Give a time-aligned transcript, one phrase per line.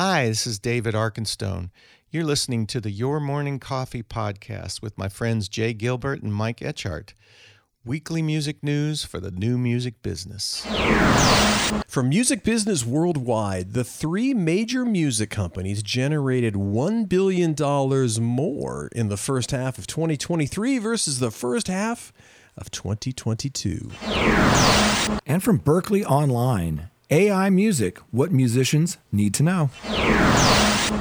[0.00, 1.70] Hi, this is David Arkenstone.
[2.08, 6.60] You're listening to the Your Morning Coffee podcast with my friends Jay Gilbert and Mike
[6.60, 7.14] Etchart.
[7.84, 10.64] Weekly music news for the new music business.
[11.88, 17.56] For music business worldwide, the three major music companies generated $1 billion
[18.22, 22.12] more in the first half of 2023 versus the first half
[22.56, 23.90] of 2022.
[25.26, 29.70] And from Berklee Online, AI Music What Musicians Need to Know.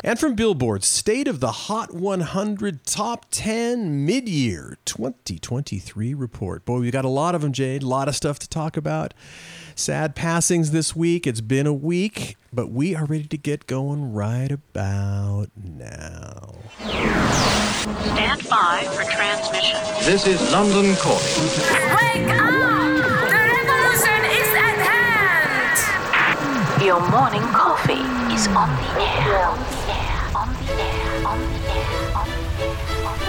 [0.06, 6.64] And from Billboard, State of the Hot 100 Top 10 Mid Year 2023 report.
[6.64, 7.84] Boy, we got a lot of them, Jade.
[7.84, 9.14] A lot of stuff to talk about.
[9.76, 11.28] Sad passings this week.
[11.28, 16.56] It's been a week, but we are ready to get going right about now.
[16.80, 19.78] Stand by for transmission.
[20.06, 21.24] This is London calling.
[21.98, 22.87] Wake up!
[26.88, 29.44] Your morning coffee is on the air.
[29.44, 30.32] On the air.
[30.38, 31.28] On the air.
[31.28, 32.16] On the air.
[32.16, 32.80] On the air.
[33.04, 33.26] On the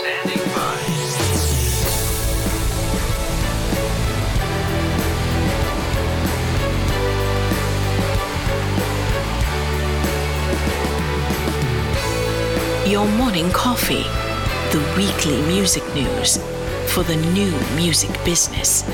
[0.00, 0.80] Standing by.
[12.88, 14.06] Your morning coffee.
[14.70, 16.38] The weekly music news
[16.88, 18.84] for the new music business.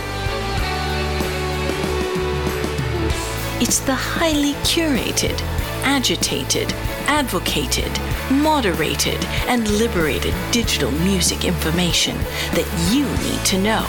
[3.61, 5.41] It's the highly curated,
[5.83, 6.73] agitated,
[7.09, 7.91] advocated,
[8.31, 12.17] moderated, and liberated digital music information
[12.55, 13.85] that you need to know.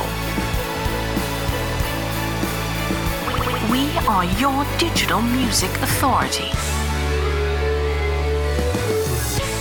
[3.72, 6.79] We are your digital music authority.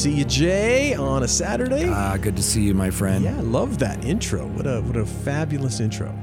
[0.00, 1.84] See you, Jay, on a Saturday.
[1.86, 3.22] Ah, good to see you, my friend.
[3.22, 4.46] yeah, I love that intro.
[4.46, 6.18] What a what a fabulous intro.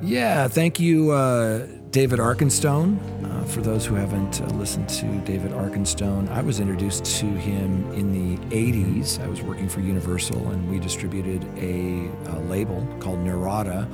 [0.00, 2.96] Yeah, thank you, uh, David Arkenstone.
[3.22, 7.92] Uh, for those who haven't uh, listened to David Arkenstone, I was introduced to him
[7.92, 9.22] in the 80s.
[9.22, 13.86] I was working for Universal, and we distributed a, uh label called Narada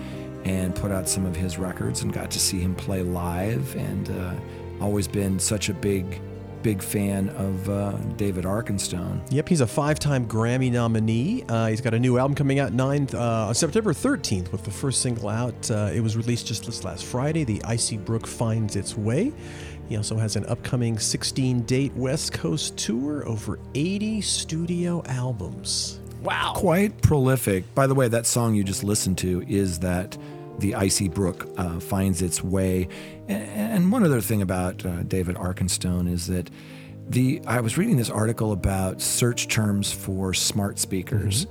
[0.45, 3.75] and put out some of his records and got to see him play live.
[3.75, 4.35] And uh,
[4.81, 6.21] always been such a big,
[6.67, 9.21] big fan of uh, David Arkenstone.
[9.31, 11.45] Yep, he's a five-time Grammy nominee.
[11.49, 14.73] Uh, he's got a new album coming out 9th, uh, on September 13th with the
[14.73, 15.71] first single out.
[15.71, 17.45] Uh, it was released just this last Friday.
[17.45, 19.33] The Icy Brook finds its way.
[19.89, 26.01] He also has an upcoming 16-date West Coast tour, over 80 studio albums.
[26.25, 26.55] Wow.
[26.57, 27.73] quite prolific.
[27.77, 30.19] By the way, that song you just listened to is that
[30.59, 32.89] the icy brook uh, finds its way.
[33.29, 36.51] And one other thing about uh, David Arkenstone is that
[37.09, 41.47] the I was reading this article about search terms for smart speakers,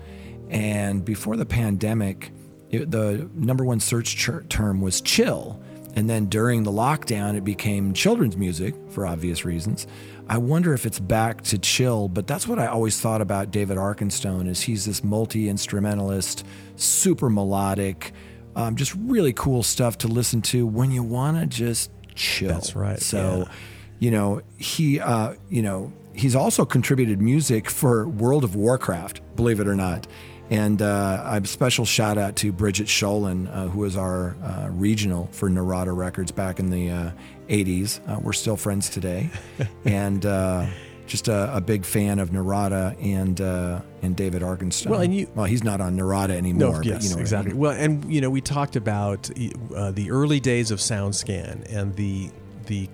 [0.50, 2.32] and before the pandemic,
[2.70, 5.62] it, the number one search ter- term was chill.
[5.98, 9.88] And then during the lockdown, it became children's music for obvious reasons.
[10.28, 13.78] I wonder if it's back to chill, but that's what I always thought about David
[13.78, 16.46] Arkenstone is he's this multi-instrumentalist,
[16.76, 18.12] super melodic,
[18.56, 22.50] um, just really cool stuff to listen to when you want to just chill.
[22.50, 23.54] That's right, So, yeah.
[24.00, 29.60] you know, he, uh, you know, he's also contributed music for World of Warcraft, believe
[29.60, 30.08] it or not.
[30.50, 35.28] And uh, a special shout out to Bridget Sholin, uh, who was our uh, regional
[35.32, 37.12] for Narada Records back in the uh,
[37.50, 38.00] 80s.
[38.08, 39.32] Uh, we're still friends today.
[39.86, 40.68] and uh,
[41.08, 44.88] just a, a, big fan of Narada and uh, and David Arkenstone.
[44.88, 46.76] Well, and you, well, he's not on Narada anymore.
[46.76, 47.54] No, yes, but, you know, exactly.
[47.54, 49.30] Well, and you know, we talked about
[49.76, 52.30] uh, the early days of SoundScan and the
[52.66, 52.90] the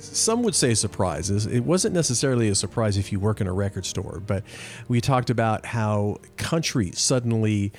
[0.00, 1.46] some would say surprises.
[1.46, 4.44] It wasn't necessarily a surprise if you work in a record store, but
[4.88, 7.72] we talked about how country suddenly,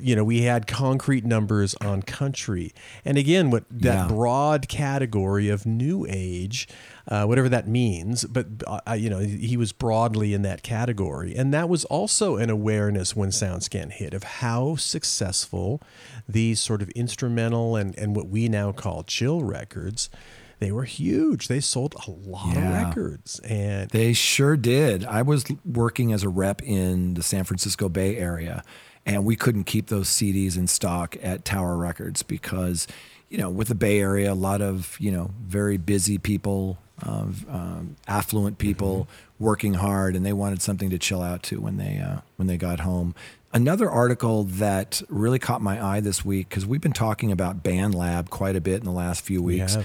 [0.00, 2.72] you know, we had concrete numbers on country.
[3.04, 4.08] And again, what that yeah.
[4.08, 6.68] broad category of new age,
[7.08, 11.34] uh, whatever that means, but, uh, you know, he was broadly in that category.
[11.34, 15.80] And that was also an awareness when SoundScan hit of how successful
[16.28, 20.10] these sort of instrumental and, and what we now call chill records
[20.58, 21.48] they were huge.
[21.48, 22.80] They sold a lot yeah.
[22.80, 25.04] of records, and they sure did.
[25.04, 28.64] I was working as a rep in the San Francisco Bay Area,
[29.04, 32.86] and we couldn't keep those CDs in stock at Tower Records because,
[33.28, 37.26] you know, with the Bay Area, a lot of you know very busy people, uh,
[37.50, 39.44] um, affluent people mm-hmm.
[39.44, 42.56] working hard, and they wanted something to chill out to when they uh, when they
[42.56, 43.14] got home.
[43.52, 48.30] Another article that really caught my eye this week because we've been talking about BandLab
[48.30, 49.76] quite a bit in the last few weeks.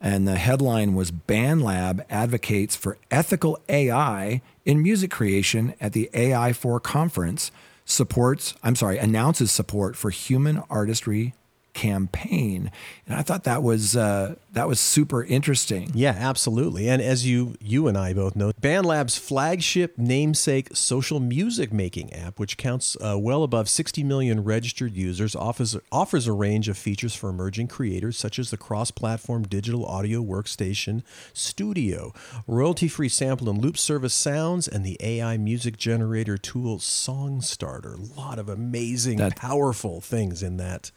[0.00, 6.82] And the headline was BandLab advocates for ethical AI in music creation at the AI4
[6.82, 7.50] conference.
[7.84, 11.34] Supports, I'm sorry, announces support for human artistry
[11.76, 12.70] campaign,
[13.06, 15.90] and I thought that was uh, that was super interesting.
[15.94, 16.88] Yeah, absolutely.
[16.88, 22.38] And as you you and I both know, BandLab's flagship namesake social music making app,
[22.38, 27.14] which counts uh, well above 60 million registered users, offers offers a range of features
[27.14, 31.02] for emerging creators, such as the cross-platform digital audio workstation
[31.34, 32.14] Studio,
[32.46, 37.92] royalty-free sample and loop service sounds, and the AI music generator tool Song Starter.
[37.92, 40.90] A lot of amazing, that, powerful things in that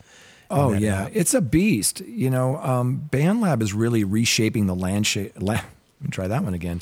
[0.49, 1.11] Oh yeah, app.
[1.13, 2.01] it's a beast.
[2.01, 5.33] You know, um, BandLab is really reshaping the landscape.
[5.39, 5.63] La- Let
[6.01, 6.81] me try that one again.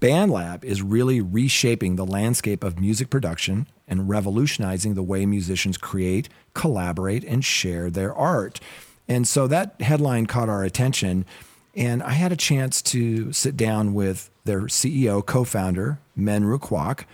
[0.00, 6.28] BandLab is really reshaping the landscape of music production and revolutionizing the way musicians create,
[6.54, 8.60] collaborate, and share their art.
[9.08, 11.26] And so that headline caught our attention.
[11.74, 17.04] And I had a chance to sit down with their CEO, co-founder, Meng Ru Kuok,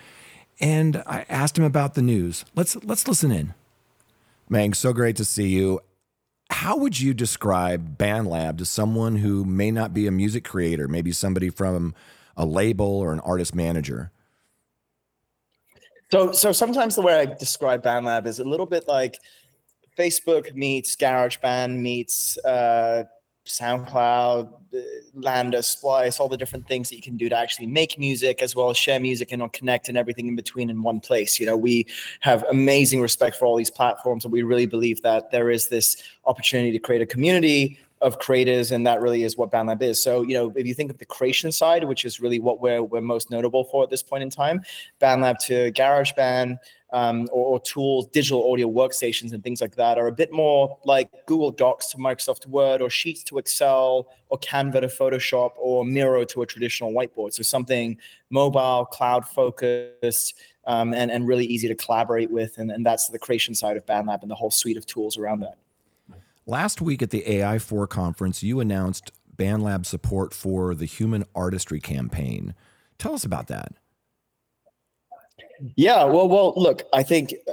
[0.61, 2.45] and I asked him about the news.
[2.55, 3.55] Let's let's listen in.
[4.49, 5.81] Meng, so great to see you.
[6.51, 11.13] How would you describe BandLab to someone who may not be a music creator, maybe
[11.13, 11.95] somebody from
[12.37, 14.13] a label or an artist manager?
[16.13, 19.19] So, so sometimes the way I describe BandLab is a little bit like
[19.99, 23.05] Facebook meets GarageBand meets uh,
[23.47, 24.79] SoundCloud, uh,
[25.17, 28.55] LANDR, Splice, all the different things that you can do to actually make music as
[28.55, 31.41] well as share music and connect and everything in between in one place.
[31.41, 31.87] You know, we
[32.21, 35.97] have amazing respect for all these platforms and we really believe that there is this
[36.25, 40.03] opportunity to create a community of creators and that really is what BandLab is.
[40.03, 42.83] So, you know, if you think of the creation side, which is really what we're
[42.83, 44.63] we're most notable for at this point in time,
[45.01, 46.59] BandLab to GarageBand,
[46.93, 50.79] um, or, or, tools, digital audio workstations, and things like that are a bit more
[50.85, 55.85] like Google Docs to Microsoft Word, or Sheets to Excel, or Canva to Photoshop, or
[55.85, 57.33] Miro to a traditional whiteboard.
[57.33, 57.99] So something
[58.31, 60.35] mobile, cloud focused,
[60.67, 63.85] um, and and really easy to collaborate with, and, and that's the creation side of
[63.87, 65.59] BandLab and the whole suite of tools around that.
[66.47, 72.55] Last week at the AI4 conference, you announced BandLab support for the Human Artistry campaign.
[72.99, 73.73] Tell us about that.
[75.77, 77.53] Yeah, well, well, look, I think uh,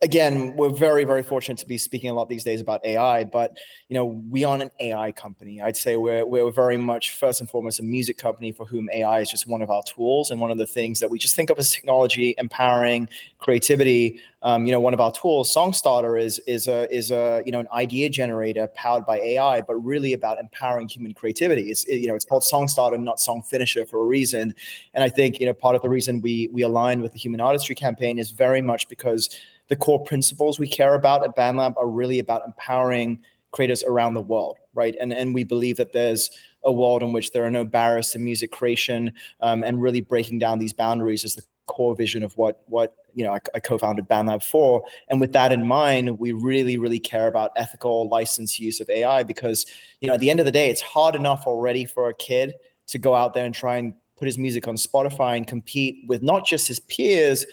[0.00, 3.56] again, we're very, very fortunate to be speaking a lot these days about AI, but
[3.88, 5.60] you know, we aren't an AI company.
[5.60, 9.20] I'd say we're we're very much first and foremost a music company for whom AI
[9.20, 11.50] is just one of our tools and one of the things that we just think
[11.50, 13.08] of as technology empowering
[13.38, 14.20] creativity.
[14.44, 17.60] Um, you know, one of our tools, Songstarter, is is a is a you know
[17.60, 21.70] an idea generator powered by AI, but really about empowering human creativity.
[21.70, 24.54] It's it, you know it's called Songstarter, not Song Finisher, for a reason.
[24.94, 27.40] And I think you know part of the reason we we align with the Human
[27.40, 29.28] Artistry campaign is very much because
[29.68, 33.20] the core principles we care about at BandLab are really about empowering
[33.52, 34.96] creators around the world, right?
[35.00, 36.30] And and we believe that there's
[36.64, 40.38] a world in which there are no barriers to music creation, um, and really breaking
[40.38, 44.08] down these boundaries is the core vision of what what you know I, I, co-founded
[44.08, 44.82] BandLab for.
[45.08, 49.22] And with that in mind, we really really care about ethical license use of AI
[49.22, 49.66] because
[50.00, 52.54] you know at the end of the day, it's hard enough already for a kid
[52.88, 56.22] to go out there and try and put his music on Spotify and compete with
[56.22, 57.44] not just his peers,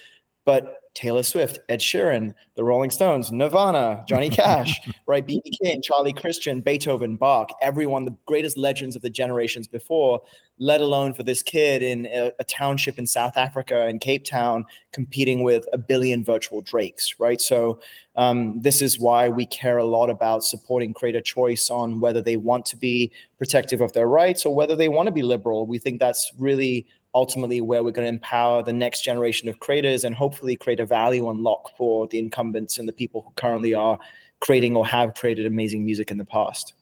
[0.45, 5.25] but Taylor Swift, Ed Sheeran, the Rolling Stones, Nirvana, Johnny Cash, right?
[5.25, 5.57] B.B.
[5.63, 10.21] King, Charlie Christian, Beethoven, Bach, everyone, the greatest legends of the generations before,
[10.57, 14.65] let alone for this kid in a, a township in South Africa, in Cape Town,
[14.91, 17.39] competing with a billion virtual Drakes, right?
[17.39, 17.79] So,
[18.15, 22.35] um, this is why we care a lot about supporting creator choice on whether they
[22.35, 25.65] want to be protective of their rights or whether they want to be liberal.
[25.65, 26.85] We think that's really
[27.15, 30.85] ultimately where we're going to empower the next generation of creators and hopefully create a
[30.85, 33.97] value unlock for the incumbents and the people who currently are
[34.39, 36.73] creating or have created amazing music in the past.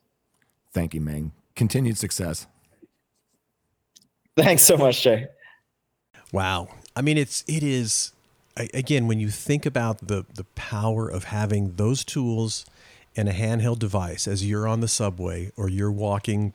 [0.73, 1.31] Thank you, Meng.
[1.55, 2.45] Continued success.
[4.35, 5.27] Thanks so much, Jay.
[6.31, 6.67] Wow.
[6.95, 8.11] I mean, it's it is
[8.73, 12.65] again when you think about the the power of having those tools
[13.15, 16.53] and a handheld device as you're on the subway or you're walking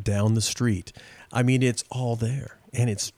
[0.00, 0.92] down the street.
[1.32, 3.12] I mean, it's all there, and it's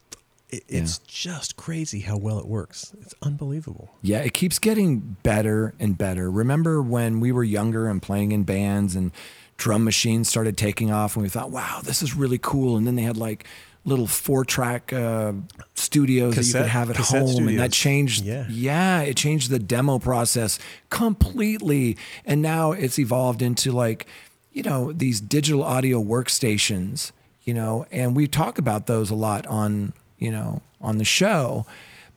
[0.51, 1.33] it, it's yeah.
[1.33, 2.95] just crazy how well it works.
[3.03, 3.91] It's unbelievable.
[4.03, 6.31] Yeah, it keeps getting better and better.
[6.31, 9.13] Remember when we were younger and playing in bands and
[9.59, 12.77] drum machines started taking off and we thought, wow, this is really cool.
[12.77, 13.47] And then they had like
[13.85, 15.33] little four track uh,
[15.75, 17.27] studios cassette, that you could have at home.
[17.29, 17.49] Studios.
[17.49, 18.47] And that changed, yeah.
[18.49, 20.59] yeah, it changed the demo process
[20.91, 21.97] completely.
[22.25, 24.07] And now it's evolved into like,
[24.53, 27.13] you know, these digital audio workstations,
[27.49, 31.65] you know, and we talk about those a lot on, you know, on the show.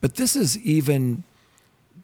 [0.02, 1.24] But this is even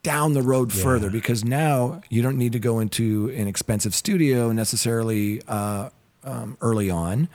[0.02, 0.82] down the road yeah.
[0.82, 5.90] further because now you don't need to go into an expensive studio necessarily uh,
[6.24, 7.28] um, early on.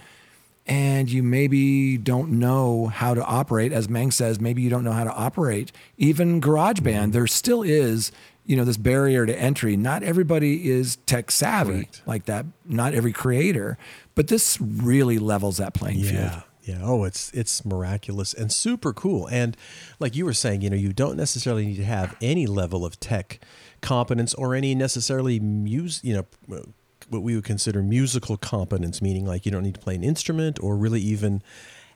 [0.66, 3.70] And you maybe don't know how to operate.
[3.70, 5.72] As Meng says, maybe you don't know how to operate.
[5.98, 7.10] Even GarageBand, mm-hmm.
[7.10, 8.12] there still is,
[8.46, 9.76] you know, this barrier to entry.
[9.76, 12.02] Not everybody is tech savvy Correct.
[12.06, 12.46] like that.
[12.64, 13.76] Not every creator.
[14.14, 16.10] But this really levels that playing yeah.
[16.10, 16.22] field.
[16.22, 16.42] Yeah.
[16.64, 16.78] Yeah.
[16.80, 19.26] Oh, it's it's miraculous and super cool.
[19.26, 19.56] And
[19.98, 23.00] like you were saying, you know, you don't necessarily need to have any level of
[23.00, 23.40] tech
[23.80, 26.64] competence or any necessarily music, you know,
[27.08, 30.58] what we would consider musical competence, meaning like you don't need to play an instrument
[30.62, 31.42] or really even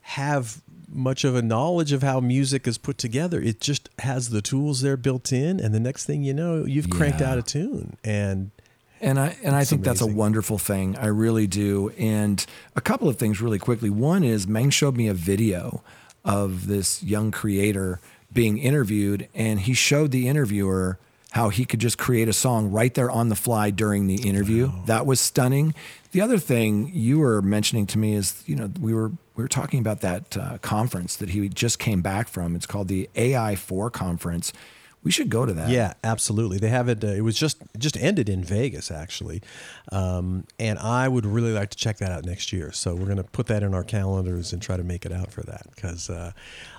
[0.02, 3.40] have much of a knowledge of how music is put together.
[3.40, 6.90] It just has the tools there built in, and the next thing you know, you've
[6.90, 7.30] cranked yeah.
[7.30, 7.96] out a tune.
[8.04, 8.50] And
[9.00, 9.82] and I and I think amazing.
[9.82, 10.96] that's a wonderful thing.
[10.96, 11.90] I really do.
[11.98, 13.90] And a couple of things really quickly.
[13.90, 15.82] One is Meng showed me a video
[16.24, 18.00] of this young creator
[18.32, 20.98] being interviewed, and he showed the interviewer
[21.30, 24.68] how he could just create a song right there on the fly during the interview.
[24.68, 24.82] Wow.
[24.86, 25.74] That was stunning.
[26.12, 29.48] The other thing you were mentioning to me is, you know, we were we were
[29.48, 32.56] talking about that uh, conference that he just came back from.
[32.56, 34.52] It's called the AI4 conference
[35.06, 35.68] we should go to that.
[35.68, 36.58] Yeah, absolutely.
[36.58, 37.04] They have it.
[37.04, 39.40] Uh, it was just just ended in Vegas actually,
[39.92, 42.72] um, and I would really like to check that out next year.
[42.72, 45.30] So we're going to put that in our calendars and try to make it out
[45.30, 46.32] for that because uh,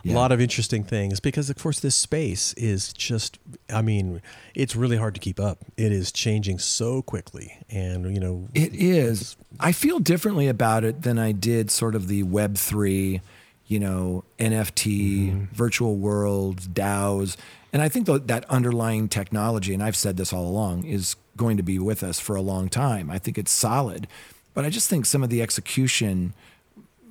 [0.03, 0.13] yeah.
[0.13, 1.21] a lot of interesting things.
[1.21, 3.39] Because of course this space is just.
[3.73, 4.21] I mean,
[4.53, 5.59] it's really hard to keep up.
[5.77, 9.37] It is changing so quickly, and you know, it is.
[9.57, 13.21] I feel differently about it than I did sort of the Web three
[13.67, 15.53] you know, NFT, mm-hmm.
[15.53, 17.35] virtual worlds, DAOs.
[17.73, 21.63] And I think that underlying technology, and I've said this all along, is going to
[21.63, 23.09] be with us for a long time.
[23.11, 24.07] I think it's solid.
[24.53, 26.33] But I just think some of the execution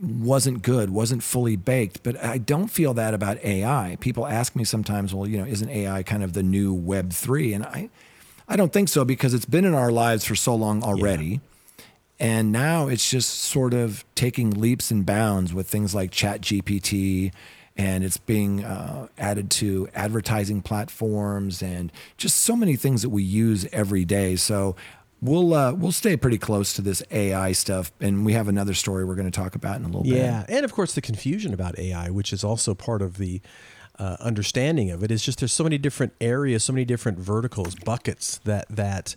[0.03, 2.03] wasn't good, wasn't fully baked.
[2.03, 3.97] But I don't feel that about AI.
[4.01, 7.53] People ask me sometimes, well, you know, isn't AI kind of the new Web three?
[7.53, 7.91] And I,
[8.49, 11.27] I don't think so because it's been in our lives for so long already.
[11.27, 11.39] Yeah.
[12.19, 17.31] And now it's just sort of taking leaps and bounds with things like Chat GPT
[17.77, 23.23] and it's being uh, added to advertising platforms and just so many things that we
[23.23, 24.37] use every day.
[24.37, 24.77] So
[25.21, 29.05] we'll uh, we'll stay pretty close to this AI stuff, and we have another story
[29.05, 30.15] we're going to talk about in a little yeah.
[30.15, 30.51] bit.
[30.51, 33.41] Yeah, and of course the confusion about AI, which is also part of the
[33.99, 37.75] uh, understanding of it, is just there's so many different areas, so many different verticals,
[37.75, 39.17] buckets that that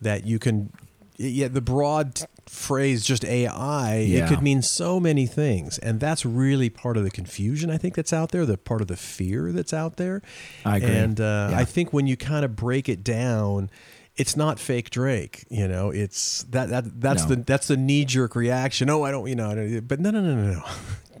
[0.00, 0.70] that you can
[1.18, 4.24] yeah, the broad phrase just AI, yeah.
[4.24, 5.78] it could mean so many things.
[5.78, 8.88] And that's really part of the confusion I think that's out there, the part of
[8.88, 10.22] the fear that's out there.
[10.64, 10.90] I agree.
[10.90, 11.58] And uh, yeah.
[11.58, 13.70] I think when you kind of break it down,
[14.16, 15.90] it's not fake Drake, you know.
[15.90, 17.34] It's that that that's no.
[17.34, 18.88] the that's the knee jerk reaction.
[18.88, 19.80] Oh, I don't, you know.
[19.86, 20.64] But no, no, no, no, no.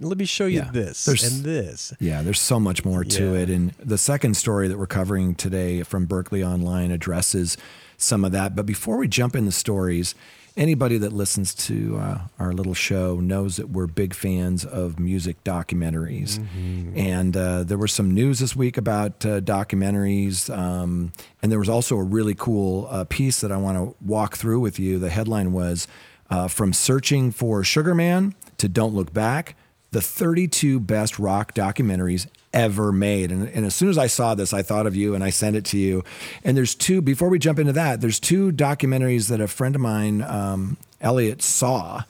[0.00, 0.70] Let me show you yeah.
[0.70, 1.94] this there's, and this.
[2.00, 3.48] Yeah, there's so much more to it.
[3.48, 7.56] And the second story that we're covering today from Berklee Online addresses
[7.96, 8.54] some of that.
[8.54, 10.14] But before we jump in the stories,
[10.56, 15.42] anybody that listens to uh, our little show knows that we're big fans of music
[15.44, 16.38] documentaries.
[16.38, 16.98] Mm-hmm.
[16.98, 20.54] And uh, there was some news this week about uh, documentaries.
[20.56, 21.12] Um,
[21.42, 24.60] and there was also a really cool uh, piece that I want to walk through
[24.60, 24.98] with you.
[24.98, 25.86] The headline was
[26.30, 29.56] uh, From Searching for Sugar Man to Don't Look Back
[29.96, 33.32] the 32 best rock documentaries ever made.
[33.32, 35.56] And, and, as soon as I saw this, I thought of you and I sent
[35.56, 36.04] it to you.
[36.44, 39.80] And there's two, before we jump into that, there's two documentaries that a friend of
[39.80, 42.02] mine, um, Elliot, saw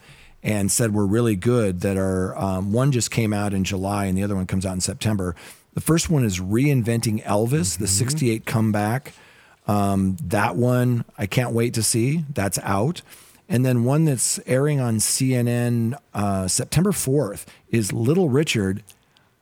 [0.42, 4.18] and said were really good that are, um, one just came out in July and
[4.18, 5.36] the other one comes out in September.
[5.74, 7.84] The first one is Reinventing Elvis, mm-hmm.
[7.84, 9.12] the 68 comeback.
[9.68, 12.24] Um, that one, I can't wait to see.
[12.34, 13.02] That's out.
[13.48, 18.82] And then one that's airing on CNN uh, September 4th is Little Richard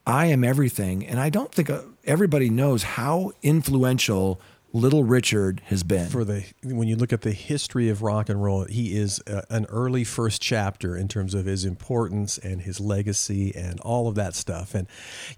[0.07, 1.07] I am everything.
[1.07, 4.41] And I don't think uh, everybody knows how influential
[4.75, 6.09] Little Richard has been.
[6.09, 9.45] For the when you look at the history of rock and roll, he is a,
[9.49, 14.17] an early first chapter in terms of his importance and his legacy and all of
[14.17, 14.75] that stuff.
[14.75, 14.89] And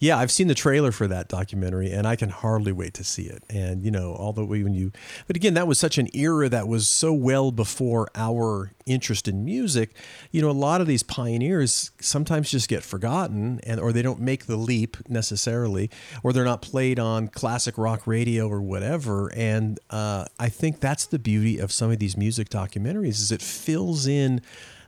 [0.00, 3.24] yeah, I've seen the trailer for that documentary, and I can hardly wait to see
[3.24, 3.44] it.
[3.50, 4.90] And you know, all the way when you,
[5.26, 9.44] but again, that was such an era that was so well before our interest in
[9.44, 9.90] music.
[10.30, 14.20] You know, a lot of these pioneers sometimes just get forgotten, and or they don't
[14.20, 15.90] make the leap necessarily,
[16.22, 21.06] or they're not played on classic rock radio or whatever and uh, I think that's
[21.06, 24.40] the beauty of some of these music documentaries is it fills in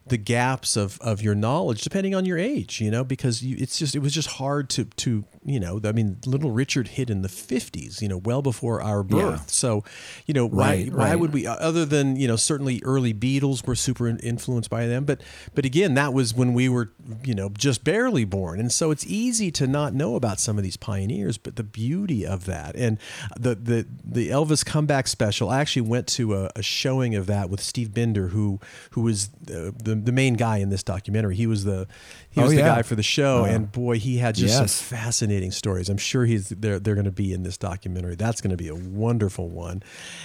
[0.07, 3.79] the gaps of, of your knowledge depending on your age you know because you, it's
[3.79, 7.23] just it was just hard to to you know i mean little richard hit in
[7.23, 9.47] the 50s you know well before our birth yeah.
[9.47, 9.85] so
[10.27, 11.21] you know why right, why right.
[11.21, 15.21] would we other than you know certainly early beatles were super influenced by them but
[15.55, 16.91] but again that was when we were
[17.25, 20.65] you know just barely born and so it's easy to not know about some of
[20.65, 22.99] these pioneers but the beauty of that and
[23.39, 27.49] the the the elvis comeback special i actually went to a, a showing of that
[27.49, 28.59] with steve binder who
[28.91, 31.37] who was the, the the main guy in this documentary.
[31.37, 31.87] He was the
[32.31, 32.63] he was oh, yeah.
[32.63, 34.73] the guy for the show, uh, and boy, he had just yes.
[34.73, 35.89] some fascinating stories.
[35.89, 38.17] I'm sure he's they're they're going to be in this documentary.
[38.17, 39.83] That's going to be a wonderful one.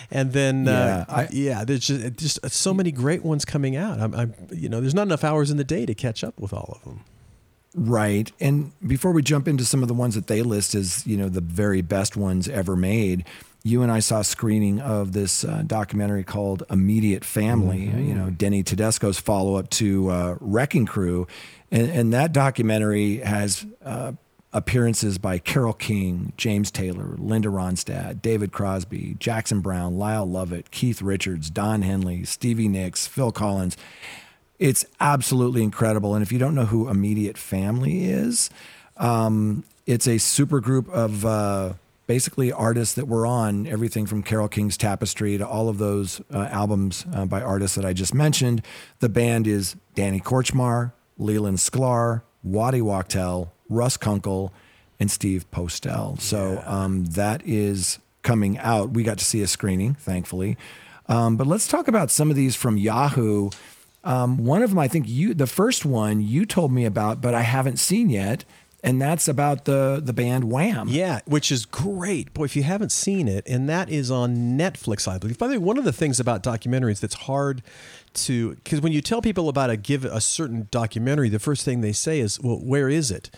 [0.10, 3.75] And then uh, yeah, uh, I, yeah there's just just so many great ones coming
[3.75, 4.00] out.
[4.00, 6.53] I'm, I'm you know there's not enough hours in the day to catch up with
[6.53, 7.03] all of them.
[7.75, 8.31] Right.
[8.39, 11.27] And before we jump into some of the ones that they list as, you know,
[11.27, 13.25] the very best ones ever made,
[13.63, 18.07] you and I saw a screening of this uh, documentary called Immediate Family, mm-hmm.
[18.07, 21.27] you know, Denny Tedesco's follow up to uh, Wrecking Crew.
[21.72, 24.12] And, and, that documentary has uh,
[24.53, 31.01] appearances by Carole King, James Taylor, Linda Ronstadt, David Crosby, Jackson Browne, Lyle Lovett, Keith
[31.01, 33.75] Richards, Don Henley, Stevie Nicks, Phil Collins.
[34.60, 36.13] It's absolutely incredible.
[36.13, 38.50] And if you don't know who Immediate Family is,
[38.98, 41.74] um, it's a super group of uh,
[42.05, 46.48] basically artists that were on everything from Carole King's Tapestry to all of those uh,
[46.51, 48.61] albums uh, by artists that I just mentioned.
[49.00, 54.53] The band is Danny Kortchmar, Leland Sklar, Waddy Wachtel, Russ Kunkel,
[55.00, 56.20] and Steve Postell.
[56.20, 56.83] So yeah.
[56.83, 58.92] um, that is coming out.
[58.92, 60.57] We got to see a screening, thankfully.
[61.07, 63.50] Um, but let's talk about some of these from Yahoo.
[64.05, 67.33] Um, one of them, I think you, the first one you told me about, but
[67.33, 68.46] I haven't seen yet
[68.83, 70.90] and that's about the the band Wham.
[70.90, 72.33] Yeah, which is great.
[72.33, 75.40] Boy, if you haven't seen it, and that is on Netflix, I believe.
[75.40, 77.64] By the way, one of the things about documentaries that's hard
[78.13, 81.81] to because when you tell people about a give a certain documentary, the first thing
[81.81, 83.29] they say is, "Well, where is it?"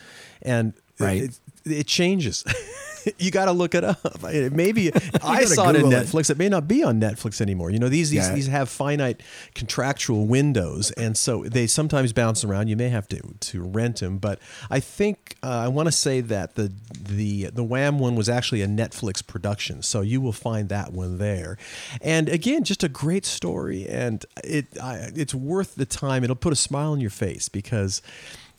[0.41, 1.21] And uh, right.
[1.23, 2.43] it, it changes.
[3.17, 4.23] you got to look it up.
[4.23, 4.91] Maybe
[5.23, 6.29] I saw it in Netflix.
[6.29, 6.31] It.
[6.31, 6.37] it.
[6.37, 7.69] may not be on Netflix anymore.
[7.69, 8.35] You know, these these, yeah.
[8.35, 9.21] these have finite
[9.53, 12.67] contractual windows, and so they sometimes bounce around.
[12.67, 14.39] You may have to to rent them, but
[14.69, 18.61] I think uh, I want to say that the the the Wham one was actually
[18.61, 21.57] a Netflix production, so you will find that one there.
[22.01, 26.23] And again, just a great story, and it I, it's worth the time.
[26.23, 28.01] It'll put a smile on your face because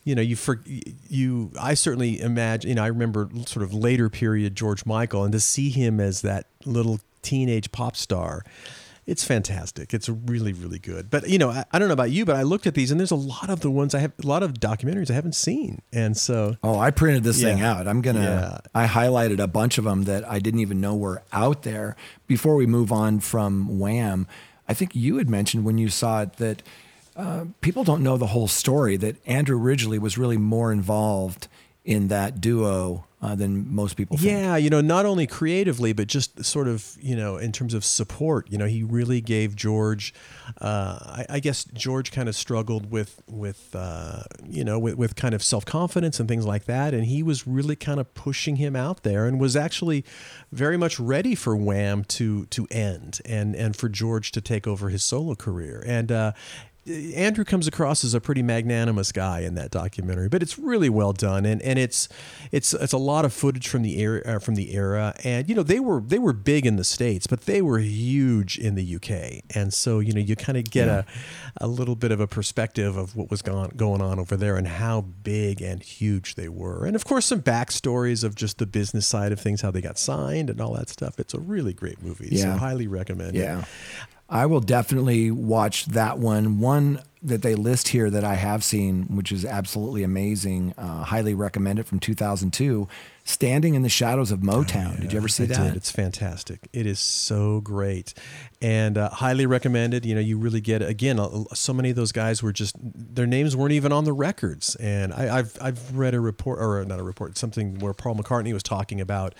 [0.07, 1.51] you know, you for you.
[1.61, 2.69] I certainly imagine.
[2.69, 6.23] You know, I remember sort of later period George Michael, and to see him as
[6.23, 8.45] that little teenage pop star.
[9.05, 9.95] It's fantastic.
[9.95, 11.11] It's really, really good.
[11.11, 12.99] But you know, I, I, don't know about you, but I looked at these, and
[12.99, 15.83] there's a lot of the ones I have, a lot of documentaries I haven't seen,
[15.93, 16.57] and so.
[16.63, 17.55] Oh, I printed this yeah.
[17.55, 17.89] thing out.
[17.89, 18.21] I'm gonna.
[18.21, 18.59] Yeah.
[18.75, 21.97] I highlighted a bunch of them that I didn't even know were out there.
[22.29, 24.29] Before we move on from Wham,
[24.69, 26.63] I think you had mentioned when you saw it that
[27.61, 31.49] people don't know the whole story that Andrew Ridgeley was really more involved
[31.85, 34.31] in that duo uh, than most people think.
[34.31, 37.85] Yeah, you know, not only creatively, but just sort of, you know, in terms of
[37.85, 38.51] support.
[38.51, 40.13] You know, he really gave George.
[40.61, 45.17] Uh, I, I, guess George kind of struggled with with uh, you know with, with
[45.17, 48.57] kind of self confidence and things like that, and he was really kind of pushing
[48.57, 50.05] him out there, and was actually
[50.53, 54.91] very much ready for Wham to to end, and and for George to take over
[54.91, 56.33] his solo career, and uh,
[56.89, 61.13] Andrew comes across as a pretty magnanimous guy in that documentary, but it's really well
[61.13, 62.09] done, and, and it's
[62.53, 65.55] it's it's a lot of footage from the era uh, from the era, and you
[65.55, 68.95] know they were they were big in the states, but they were huge in the
[68.97, 71.03] UK, and so you know you kind of get Yeah.
[71.61, 74.57] a a little bit of a perspective of what was going going on over there
[74.57, 78.67] and how big and huge they were, and of course some backstories of just the
[78.67, 81.19] business side of things, how they got signed and all that stuff.
[81.19, 82.59] It's a really great movie, so Yeah.
[82.59, 83.41] highly recommend it.
[83.41, 83.65] Yeah.
[84.29, 86.59] I will definitely watch that one.
[86.61, 90.75] One that they list here that I have seen, which is absolutely amazing.
[90.79, 92.87] Uh, highly recommend it from 2002.
[93.25, 95.01] Standing in the Shadows of Motown.
[95.01, 95.65] Did you ever see I that?
[95.69, 95.77] Did.
[95.77, 96.69] It's fantastic.
[96.73, 98.15] It is so great,
[98.63, 100.07] and uh, highly recommended.
[100.07, 101.19] You know, you really get again.
[101.19, 104.77] uh, So many of those guys were just their names weren't even on the records.
[104.77, 108.53] And I, I've I've read a report or not a report, something where Paul McCartney
[108.53, 109.35] was talking about.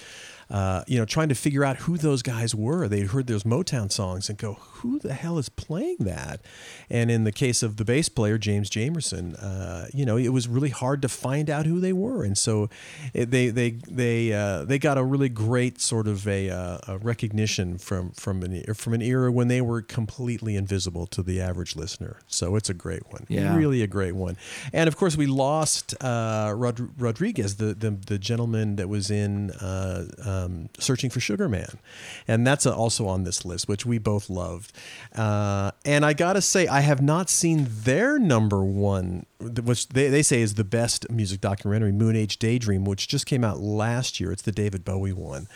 [0.49, 2.87] Uh, you know, trying to figure out who those guys were.
[2.87, 6.41] They'd heard those Motown songs and go, "Who the hell is playing that?"
[6.89, 10.47] And in the case of the bass player James Jamerson, uh, you know, it was
[10.47, 12.23] really hard to find out who they were.
[12.23, 12.71] And so,
[13.13, 16.99] it, they they they uh, they got a really great sort of a, uh, a
[16.99, 21.75] recognition from from an from an era when they were completely invisible to the average
[21.75, 22.21] listener.
[22.29, 23.27] So it's a great one.
[23.29, 23.57] Yeah.
[23.57, 24.37] really a great one.
[24.73, 29.51] And of course, we lost uh, Rod- Rodriguez, the, the the gentleman that was in
[29.53, 30.07] uh,
[30.45, 31.79] um, Searching for Sugar Man,
[32.27, 34.73] and that's also on this list, which we both loved.
[35.15, 40.23] Uh, and I gotta say, I have not seen their number one, which they, they
[40.23, 44.33] say is the best music documentary, Moon Age Daydream, which just came out last year.
[44.33, 45.49] It's the David Bowie one.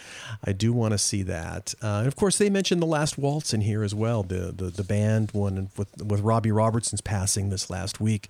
[0.44, 1.74] I do want to see that.
[1.82, 4.66] Uh, and of course, they mentioned the Last Waltz in here as well, the the,
[4.66, 8.28] the band one with with Robbie Robertson's passing this last week.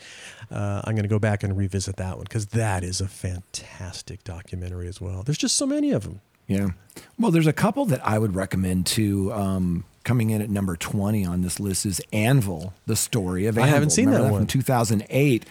[0.50, 4.88] Uh, I'm to go back and revisit that one because that is a fantastic documentary
[4.88, 5.22] as well.
[5.22, 6.20] There's just so many of them.
[6.50, 6.70] Yeah.
[7.18, 11.24] Well, there's a couple that I would recommend to Um, coming in at number 20
[11.24, 13.64] on this list is Anvil, the story of Anvil.
[13.70, 14.40] I haven't seen Remember that one.
[14.42, 15.46] From 2008.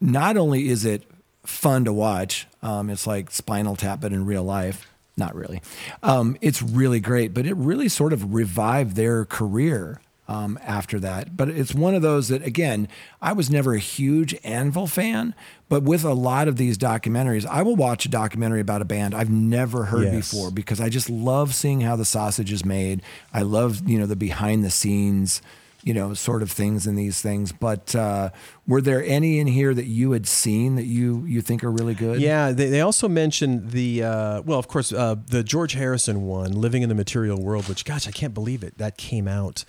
[0.00, 1.02] Not only is it
[1.44, 4.86] fun to watch, um, it's like Spinal Tap, but in real life.
[5.16, 5.60] Not really.
[6.02, 11.36] Um, it's really great, but it really sort of revived their career um, after that.
[11.36, 12.86] But it's one of those that, again,
[13.20, 15.34] I was never a huge Anvil fan,
[15.68, 19.12] but with a lot of these documentaries, I will watch a documentary about a band
[19.12, 20.30] I've never heard Yes.
[20.30, 23.02] before because I just love seeing how the sausage is made.
[23.34, 25.42] I love, you know, the behind the scenes,
[25.82, 27.50] you know, sort of things in these things.
[27.50, 28.30] But uh,
[28.68, 31.94] were there any in here that you had seen that you you think are really
[31.94, 32.20] good?
[32.20, 36.52] Yeah, they, they also mentioned the uh, well, of course, uh, the George Harrison one,
[36.52, 38.78] "Living in the Material World," which, gosh, I can't believe it.
[38.78, 39.64] That came out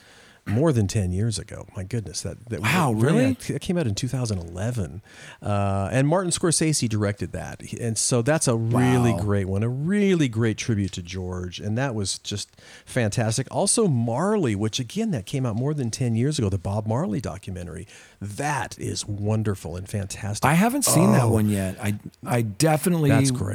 [0.47, 1.67] more than ten years ago.
[1.77, 3.38] My goodness, that, that Wow, yeah, really?
[3.47, 5.01] It came out in 2011,
[5.41, 9.19] uh, and Martin Scorsese directed that, and so that's a really Wow.
[9.19, 12.49] great one, a really great tribute to George, and that was just
[12.86, 13.47] fantastic.
[13.51, 17.21] Also, Marley, which again, that came out more than ten years ago, the Bob Marley
[17.21, 17.88] documentary.
[18.19, 20.43] That is wonderful and fantastic.
[20.43, 21.32] I haven't seen that Oh.
[21.34, 21.77] one yet.
[21.82, 23.12] I I definitely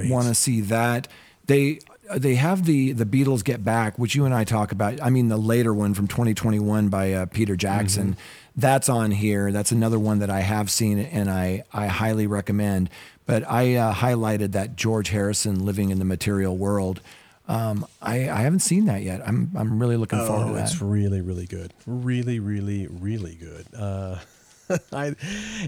[0.09, 1.09] want to see that.
[1.46, 1.79] They
[2.14, 5.01] they have the the Beatles Get Back, which you and I talk about.
[5.03, 8.12] I mean, the later one from 2021 by uh, Peter Jackson.
[8.12, 8.21] Mm-hmm.
[8.59, 9.53] That's on here.
[9.53, 12.88] That's another one that I have seen and I I highly recommend.
[13.27, 17.01] But I uh, highlighted that George Harrison living in the material world.
[17.49, 19.21] Um, I, I haven't seen that yet.
[19.27, 20.64] I'm I'm really looking forward to Oh, that.
[20.64, 21.75] it's really, really good.
[21.87, 23.66] Really, really, really good.
[23.77, 24.19] Uh,
[24.92, 25.14] I,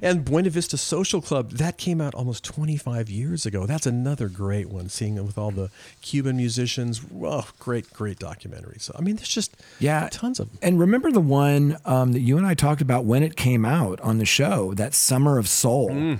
[0.03, 3.67] and Buena Vista Social Club that came out almost 25 years ago.
[3.67, 4.89] That's another great one.
[4.89, 5.71] Seeing it with all the
[6.03, 8.79] Cuban musicians, oh, great, great documentary.
[8.81, 10.59] So I mean, there's just Yeah, tons of them.
[10.63, 14.01] And remember the one um, that you and I talked about when it came out
[14.01, 16.17] on the show, that Summer of Soul.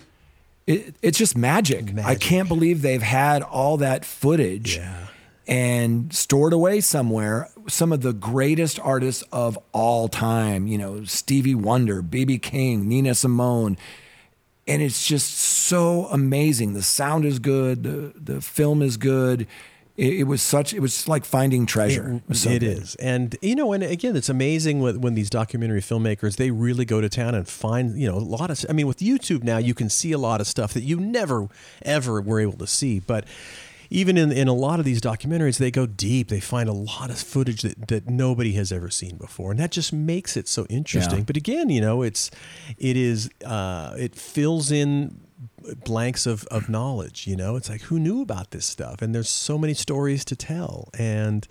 [0.67, 1.97] It, it's just magic.
[2.05, 5.07] I can't believe they've had all that footage Yeah.
[5.47, 7.49] and stored away somewhere.
[7.69, 12.39] Some of the greatest artists of all time, you know, Stevie Wonder, B.B.
[12.39, 13.77] King, Nina Simone.
[14.67, 16.75] And it's just so amazing.
[16.75, 17.83] The sound is good.
[17.85, 19.47] The, the film is good.
[19.97, 22.23] It, it was such, it was like finding treasure.
[22.29, 22.95] It, so it is.
[22.97, 27.01] and you know, and again, it's amazing when, when these documentary filmmakers they really go
[27.01, 28.65] to town and find you know a lot of.
[28.69, 31.49] I mean, with YouTube now, you can see a lot of stuff that you never
[31.83, 33.27] ever were able to see, but.
[33.91, 36.29] Even in, in a lot of these documentaries, they go deep.
[36.29, 39.71] They find a lot of footage that, that nobody has ever seen before, and that
[39.71, 41.19] just makes it so interesting.
[41.21, 41.25] Yeah.
[41.25, 42.31] But again, you know, it's
[42.77, 45.21] it is uh, it fills in
[45.85, 47.27] blanks of, of knowledge.
[47.27, 50.37] You know, it's like who knew about this stuff, and there's so many stories to
[50.37, 51.47] tell, and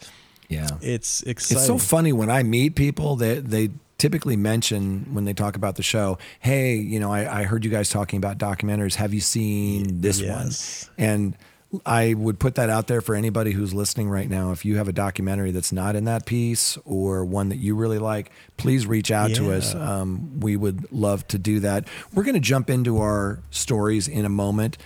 [0.50, 0.68] Yeah.
[0.82, 1.58] it's exciting.
[1.58, 5.76] It's so funny when I meet people that they typically mention when they talk about
[5.76, 8.94] the show, hey, you know, I, I heard you guys talking about documentaries.
[8.96, 10.88] Have you seen this Yes.
[10.98, 11.06] one?
[11.08, 11.38] And
[11.86, 14.52] I would put that out there for anybody who's listening right now.
[14.52, 18.00] If you have a documentary that's not in that piece or one that you really
[18.00, 19.76] like, please reach out to us.
[19.76, 21.86] Um, we would love to do that.
[22.14, 24.78] We're going to jump into our stories in a moment.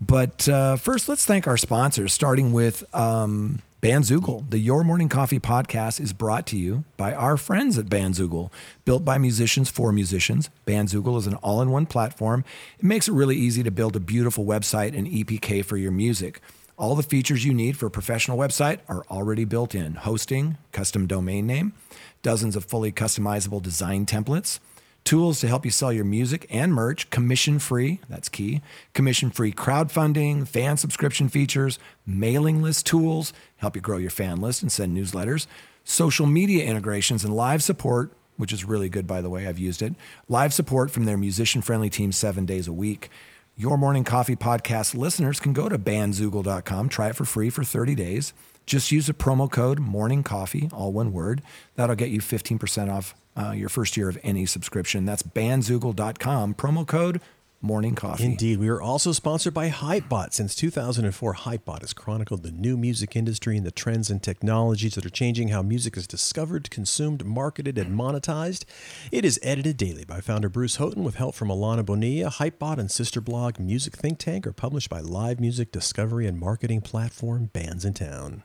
[0.00, 4.50] But uh, first, let's thank our sponsors, starting with um, Bandzoogle.
[4.50, 8.50] The Your Morning Coffee podcast is brought to you by our friends at Bandzoogle.
[8.84, 12.44] Built by musicians for musicians, Bandzoogle is an all in one platform.
[12.78, 16.42] It makes it really easy to build a beautiful website and EPK for your music.
[16.76, 21.06] All the features you need for a professional website are already built in hosting, custom
[21.06, 21.72] domain name,
[22.20, 24.58] dozens of fully customizable design templates
[25.04, 28.60] tools to help you sell your music and merch commission free that's key
[28.92, 34.62] commission free crowdfunding fan subscription features mailing list tools help you grow your fan list
[34.62, 35.46] and send newsletters
[35.84, 39.82] social media integrations and live support which is really good by the way i've used
[39.82, 39.94] it
[40.28, 43.10] live support from their musician friendly team seven days a week.
[43.56, 47.94] Your morning coffee podcast listeners can go to bandzoogle.com try it for free for 30
[47.94, 48.32] days.
[48.64, 51.42] Just use the promo code morning coffee all one word.
[51.74, 55.04] That'll get you 15% off uh, your first year of any subscription.
[55.04, 57.20] That's bandzoogle.com, promo code
[57.62, 58.24] morning coffee.
[58.24, 58.58] Indeed.
[58.58, 60.32] We are also sponsored by Hypebot.
[60.32, 65.04] Since 2004, Hypebot has chronicled the new music industry and the trends and technologies that
[65.04, 68.64] are changing how music is discovered, consumed, marketed, and monetized.
[69.12, 72.30] It is edited daily by founder Bruce Houghton with help from Alana Bonilla.
[72.30, 76.80] Hypebot and sister blog Music Think Tank are published by live music discovery and marketing
[76.80, 78.42] platform Bands in Town.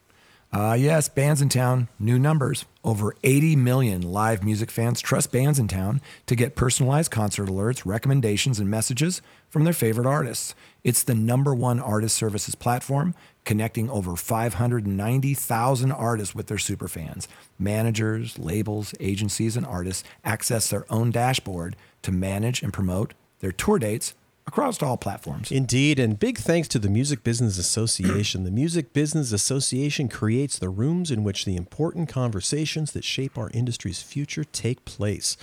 [0.53, 2.65] Uh, yes, Bands in Town, new numbers.
[2.83, 7.85] Over 80 million live music fans trust Bands in Town to get personalized concert alerts,
[7.85, 10.55] recommendations, and messages from their favorite artists.
[10.83, 17.27] It's the number one artist services platform, connecting over 590,000 artists with their superfans.
[17.59, 23.77] Managers, labels, agencies, and artists access their own dashboard to manage and promote their tour
[23.77, 24.13] dates
[24.47, 25.51] across all platforms.
[25.51, 28.43] Indeed, and big thanks to the Music Business Association.
[28.43, 33.49] The Music Business Association creates the rooms in which the important conversations that shape our
[33.53, 35.35] industry's future take place.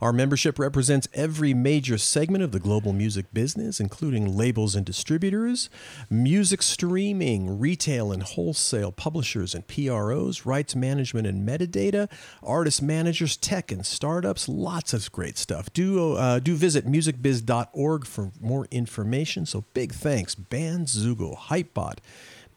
[0.00, 5.70] Our membership represents every major segment of the global music business, including labels and distributors,
[6.10, 12.10] music streaming, retail and wholesale publishers and PROs, rights management and metadata,
[12.42, 15.72] artist managers, tech and startups, lots of great stuff.
[15.72, 19.46] Do, uh, do visit musicbiz.org for more information.
[19.46, 21.98] So big thanks, Bandzoogle, Hypebot,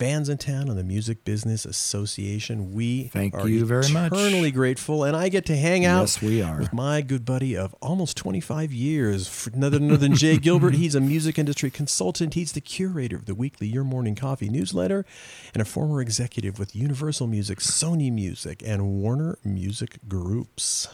[0.01, 2.73] Bands in Town, and the Music Business Association.
[2.73, 4.11] We Thank are you very much.
[4.11, 6.57] Eternally grateful, and I get to hang out Yes, we are.
[6.57, 10.73] with my good buddy of almost 25 years, for none other than Jay Gilbert.
[10.73, 12.33] He's a music industry consultant.
[12.33, 15.05] He's the curator of the weekly Your Morning Coffee newsletter
[15.53, 20.87] and a former executive with Universal Music, Sony Music, and Warner Music Groups.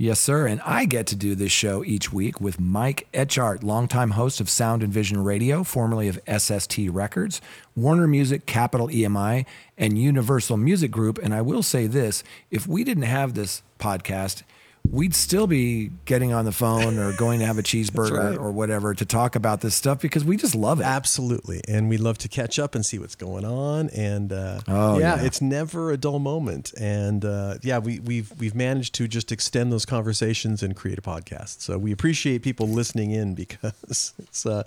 [0.00, 0.46] Yes, sir.
[0.46, 4.48] And I get to do this show each week with Mike Etchart, longtime host of
[4.48, 7.42] Sound and Vision Radio, formerly of SST Records,
[7.76, 9.44] Warner Music, Capitol EMI,
[9.76, 11.18] and Universal Music Group.
[11.22, 14.42] And I will say this if we didn't have this podcast,
[14.88, 18.38] we'd still be getting on the phone or going to have a cheeseburger right.
[18.38, 20.84] or whatever to talk about this stuff because we just love it.
[20.84, 23.88] Absolutely, and we love to catch up and see what's going on.
[23.90, 25.26] And uh, Oh, yeah, yeah.
[25.26, 26.72] it's never a dull moment.
[26.80, 31.02] And uh, yeah, we, we've we've managed to just extend those conversations and create a
[31.02, 31.60] podcast.
[31.60, 34.64] So we appreciate people listening in because it's uh,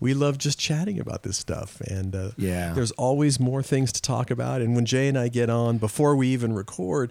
[0.00, 1.80] we love just chatting about this stuff.
[1.80, 2.72] And uh, Yeah.
[2.74, 4.60] there's always more things to talk about.
[4.60, 7.10] And when Jay and I get on before we even record,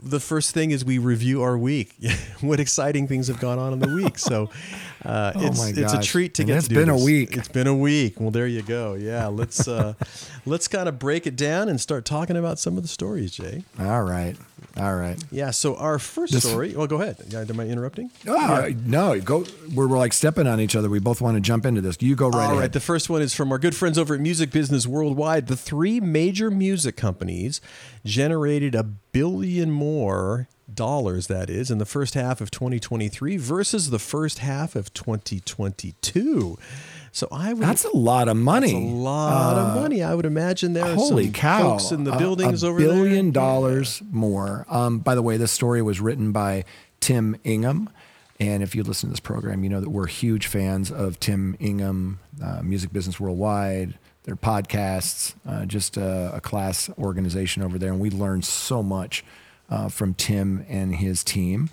[0.00, 1.91] the first thing is we review our week.
[2.40, 4.18] what exciting things have gone on in the week.
[4.18, 4.50] So
[5.04, 7.36] uh, Oh it's it's a treat to And get it's to been a week.
[7.36, 8.20] It's been a week.
[8.20, 8.94] Well, there you go.
[8.94, 9.94] Yeah, let's uh,
[10.46, 13.64] let's kind of break it down and start talking about some of the stories, Jay.
[13.78, 14.36] All right.
[14.76, 15.22] All right.
[15.30, 15.50] Yeah.
[15.50, 16.74] So our first This- story.
[16.74, 17.16] Well, go ahead.
[17.28, 18.10] Yeah, am I interrupting?
[18.26, 19.44] Oh, no, go.
[19.74, 20.88] We're, we're like stepping on each other.
[20.88, 21.96] We both want to jump into this.
[22.00, 22.58] You go right All ahead.
[22.60, 22.72] right.
[22.72, 25.48] The first one is from our good friends over at Music Business Worldwide.
[25.48, 27.60] The three major music companies
[28.04, 33.98] generated a billion more dollars, that is, in the first half of 2023 versus the
[33.98, 36.58] first half of 2022.
[37.14, 37.62] So I would.
[37.62, 38.72] That's a lot of money.
[38.72, 40.02] That's a lot of money.
[40.02, 41.76] I would imagine there are Holy cow!
[41.78, 42.88] folks in the A- buildings a over there.
[42.88, 44.64] billion dollars more.
[44.68, 46.64] Um, by the way, this story was written by
[47.00, 47.90] Tim Ingham,
[48.40, 51.54] and if you listen to this program, you know that we're huge fans of Tim
[51.60, 53.98] Ingham, uh, Music Business Worldwide.
[54.24, 59.24] Their podcasts, uh, just a, a class organization over there, and we learned so much
[59.72, 61.70] uh, from Tim and his team.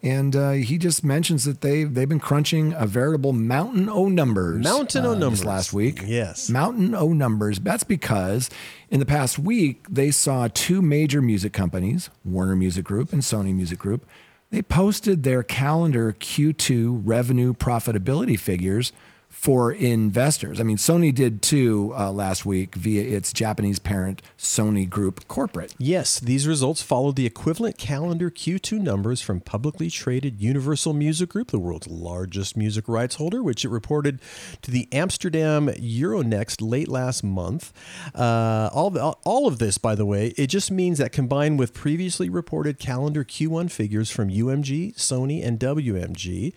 [0.00, 4.62] And uh, he just mentions that they they've been crunching a veritable mountain o numbers.
[4.62, 5.44] Mountain o uh, numbers.
[5.44, 6.02] last week.
[6.06, 6.48] Yes.
[6.48, 7.58] Mountain O numbers.
[7.58, 8.48] That's because
[8.90, 13.52] in the past week, they saw two major music companies, Warner Music Group and Sony
[13.52, 14.06] Music Group,
[14.50, 18.92] they posted their calendar Q2 revenue profitability figures
[19.38, 20.58] for investors.
[20.58, 25.74] I mean, Sony did too uh, last week via its Japanese parent, Sony Group Corporate.
[25.78, 31.50] Yes, these results followed the equivalent calendar Q2 numbers from publicly traded Universal Music Group,
[31.50, 34.20] the world's largest music rights holder, which it reported
[34.62, 37.72] to the Amsterdam Euronext late last month.
[38.14, 42.28] Uh, all, all of this, by the way, it just means that combined with previously
[42.28, 46.54] reported calendar Q1 figures from UMG, Sony, and WMG,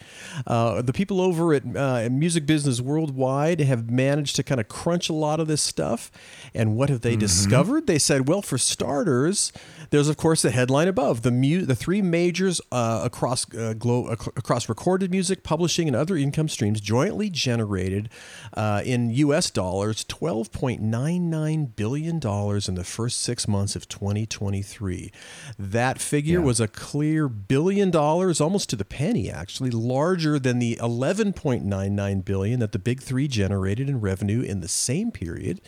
[0.47, 5.09] uh, the people over at uh, Music Business Worldwide have managed to kind of crunch
[5.09, 6.11] a lot of this stuff.
[6.53, 7.87] And what have they discovered?
[7.87, 9.51] They said, well, for starters,
[9.89, 14.11] there's of course the headline above the mu- the three majors uh, across uh, glo-
[14.11, 18.09] ac- across recorded music, publishing, and other income streams jointly generated
[18.53, 19.49] uh, in U.S.
[19.49, 25.11] dollars 12.99 billion dollars in the first six months of 2023.
[25.57, 26.45] That figure Yeah.
[26.45, 32.50] was a clear billion dollars, almost to the penny, actually larger than the 11.99 billion
[32.59, 35.61] that the big three generated in revenue in the same period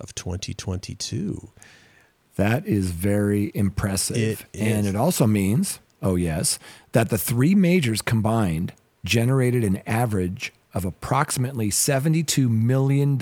[0.00, 1.50] of 2022.
[2.36, 4.46] That is very impressive.
[4.52, 4.94] It And is.
[4.94, 6.58] it also means, oh, yes,
[6.92, 8.72] that the three majors combined
[9.04, 13.18] generated an average of approximately $72 million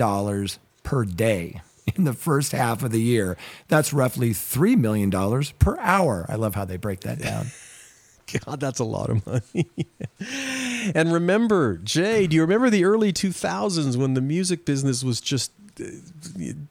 [0.83, 1.61] per day
[1.95, 3.35] in the first half of the year.
[3.67, 5.11] That's roughly $3 million
[5.59, 6.25] per hour.
[6.29, 7.47] I love how they break that down.
[8.45, 9.69] God, that's a lot of money.
[10.95, 15.51] and remember, Jay, do you remember the early 2000s when the music business was just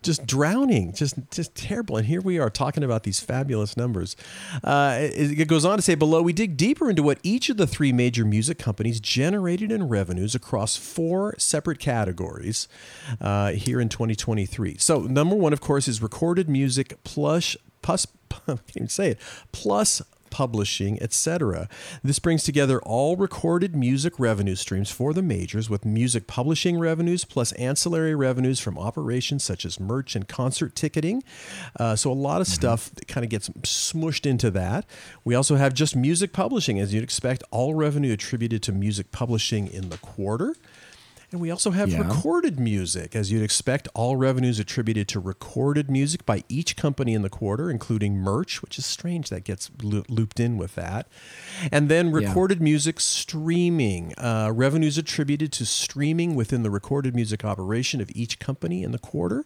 [0.03, 1.97] just drowning, just just terrible.
[1.97, 4.17] And here we are talking about these fabulous numbers.
[4.63, 7.57] Uh, it, it goes on to say below, we dig deeper into what each of
[7.57, 12.69] the three major music companies generated in revenues across four separate categories
[13.21, 14.77] uh, here in 2023.
[14.79, 19.19] So number one, of course, is recorded music plus plus I can't even say it
[19.53, 21.69] plus publishing, etc.
[22.03, 27.25] This brings together all recorded music revenue streams for the majors with music publishing revenues
[27.25, 31.23] plus ancillary revenues from operations such as merch and concert ticketing.
[31.79, 34.87] Uh, so a lot of stuff that kind of gets smushed into that.
[35.25, 39.67] We also have just music publishing, as you'd expect, all revenue attributed to music publishing
[39.67, 40.55] in the quarter.
[41.33, 41.99] And we also have Yeah.
[41.99, 47.23] recorded music, as you'd expect, all revenues attributed to recorded music by each company in
[47.23, 51.07] the quarter, including merch, which is strange that gets loo- looped in with that.
[51.71, 58.01] And then recorded music streaming, uh, revenues attributed to streaming within the recorded music operation
[58.01, 59.45] of each company in the quarter.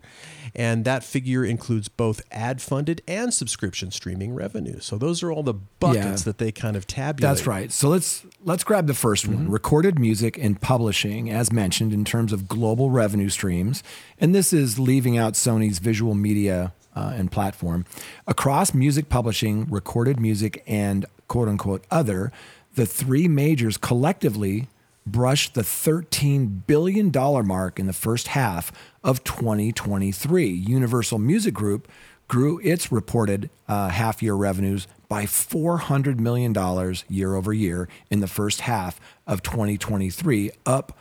[0.54, 4.80] And that figure includes both ad funded and subscription streaming revenue.
[4.80, 6.24] So those are all the buckets Yeah.
[6.24, 7.20] that they kind of tabulate.
[7.36, 7.70] That's right.
[7.70, 9.50] So let's let's grab the 1st one.
[9.50, 13.82] Recorded music and publishing, as mentioned, in terms of global revenue streams,
[14.20, 17.84] and this is leaving out Sony's visual media uh, and platform.
[18.26, 22.32] Across music publishing, recorded music, and quote unquote other,
[22.74, 24.68] the three majors collectively
[25.06, 27.12] brushed the $13 billion
[27.46, 30.46] mark in the first half of 2023.
[30.46, 31.88] Universal Music Group
[32.26, 36.54] grew its reported uh, half year revenues by $400 million
[37.08, 40.96] year over year in the first half of 2023, up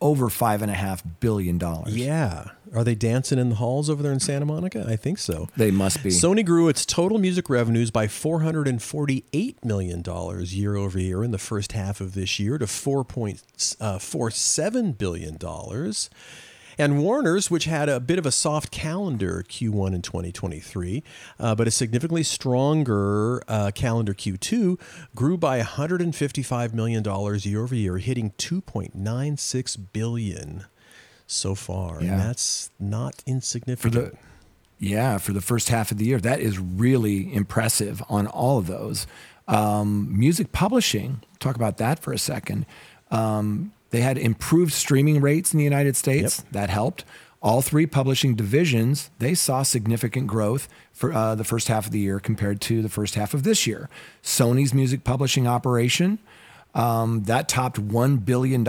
[0.00, 1.60] over $5.5 billion.
[1.86, 2.48] Yeah.
[2.74, 4.84] Are they dancing in the halls over there in Santa Monica?
[4.88, 5.48] I think so.
[5.56, 6.10] They must be.
[6.10, 10.02] Sony grew its total music revenues by $448 million
[10.46, 15.38] year over year in the first half of this year to $4.47 uh, billion.
[16.78, 21.02] And Warner's, which had a bit of a soft calendar Q1 in 2023,
[21.38, 24.80] uh, but a significantly stronger uh, calendar Q2,
[25.14, 27.04] grew by $155 million
[27.40, 30.64] year over year, hitting 2.96 billion
[31.26, 31.98] so far.
[31.98, 34.16] And that's not insignificant.
[34.78, 38.66] yeah for the first half of the year that is really impressive on all of
[38.66, 39.06] those
[39.46, 42.66] um, music publishing talk about that for a second
[43.10, 47.04] um, they had improved streaming rates in the united states that helped
[47.40, 51.98] all three publishing divisions they saw significant growth for uh, the first half of the
[51.98, 53.88] year compared to the first half of this year
[54.22, 56.18] sony's music publishing operation
[56.74, 58.66] um, that topped $1 billion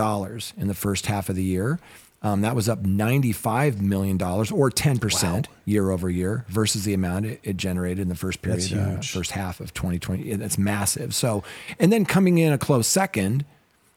[0.56, 1.78] in the first half of the year.
[2.22, 7.40] Um, that was up $95 million or 10% year over year versus the amount it,
[7.42, 10.24] it generated in the first period, uh, first half of 2020.
[10.24, 11.14] Yeah, That's massive.
[11.14, 11.44] So,
[11.78, 13.44] and then coming in a close second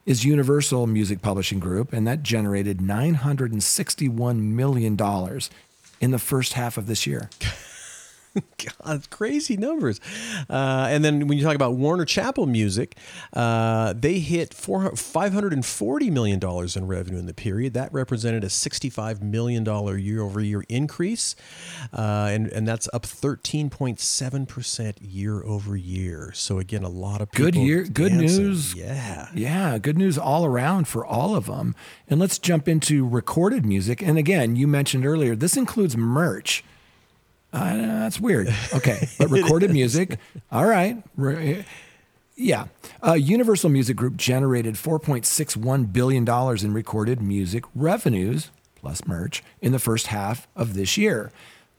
[0.10, 4.98] is Universal Music Publishing Group, and that generated $961 million
[6.02, 7.30] in the first half of this year.
[8.84, 10.00] God, crazy numbers.
[10.50, 12.96] Uh, and then when you talk about Warner Chappell Music,
[13.34, 16.39] uh, they hit four, $540 million
[16.76, 17.74] in revenue in the period.
[17.74, 19.65] That represented a $65 million
[20.00, 21.36] year over year increase.
[21.92, 26.32] Uh, and, and that's up 13.7% year over year.
[26.34, 27.52] So, again, a lot of people.
[27.52, 28.76] Good year, good news.
[28.76, 29.30] Yeah.
[29.34, 31.76] Yeah, good news all around for all of them.
[32.08, 34.02] And let's jump into recorded music.
[34.02, 36.63] And again, you mentioned earlier, this includes merch.
[37.52, 38.54] Uh, that's weird.
[38.73, 40.17] Okay, but recorded music.
[40.52, 41.02] All right.
[41.15, 41.65] Re-
[42.35, 42.67] yeah.
[43.06, 46.27] Uh, Universal Music Group generated $4.61 billion
[46.65, 51.31] in recorded music revenues, plus merch, in the first half of this year.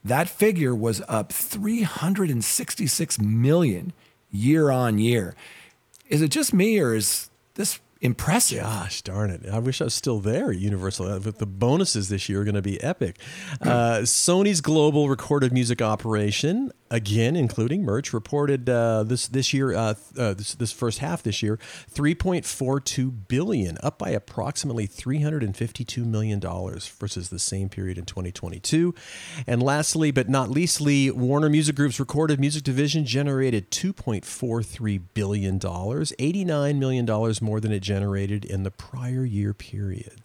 [0.04, 3.92] That figure was up 366 million
[4.30, 5.34] year on year.
[6.08, 8.62] Is it just me or is this impressive?
[8.62, 9.42] Gosh darn it.
[9.50, 11.06] I wish I was still there at Universal.
[11.06, 13.18] Uh, the bonuses this year are going to be epic.
[13.60, 19.94] Uh, Sony's global recorded music operation, again, including merch, reported uh, this this year, uh,
[20.18, 21.58] uh, this, this first half this year,
[21.94, 28.94] 3.42 billion, up by approximately 352 million dollars versus the same period in 2022.
[29.46, 36.12] And lastly, but not leastly, Warner Music Group's recorded music division generated 2.43 billion dollars,
[36.18, 40.22] 89 million dollars more than it generated in the prior year period.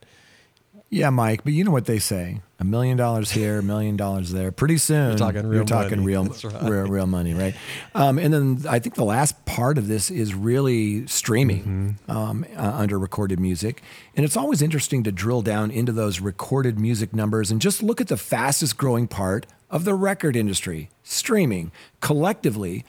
[0.89, 4.31] Yeah, Mike, but you know what they say: a million dollars here, a million dollars
[4.31, 4.51] there.
[4.51, 6.05] Pretty soon, You're talking real you're talking money.
[6.05, 6.61] real, right.
[6.63, 7.53] real, real money, right?
[7.93, 12.11] Um, and then I think the last part of this is really streaming Mm-hmm.
[12.11, 13.83] um, uh, under recorded music,
[14.15, 17.99] and it's always interesting to drill down into those recorded music numbers and just look
[17.99, 21.71] at the fastest growing part of the record industry: streaming.
[21.99, 22.85] Collectively,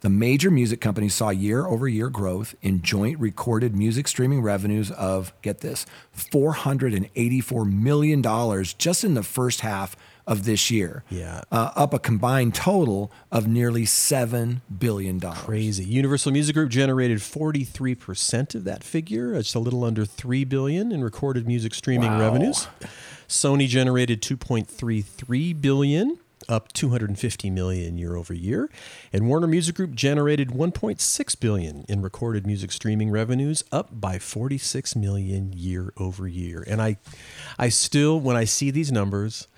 [0.00, 4.90] the major music companies saw year over year growth in joint recorded music streaming revenues
[4.92, 5.86] of, get this,
[6.16, 9.96] $484 million just in the first half
[10.26, 11.02] of this year.
[11.10, 11.42] Yeah.
[11.50, 15.20] Uh, up a combined total of nearly $7 billion.
[15.20, 15.84] Crazy.
[15.84, 21.02] Universal Music Group generated 43% of that figure, it's a little under 3 billion in
[21.02, 22.68] recorded music streaming revenues.
[23.28, 26.18] Sony generated 2.33 billion,
[26.50, 28.70] up 250 million year over year,
[29.12, 34.96] and Warner Music Group generated 1.6 billion in recorded music streaming revenues, up by 46
[34.96, 36.64] million year over year.
[36.66, 36.96] And I
[37.58, 39.48] I still when I see these numbers,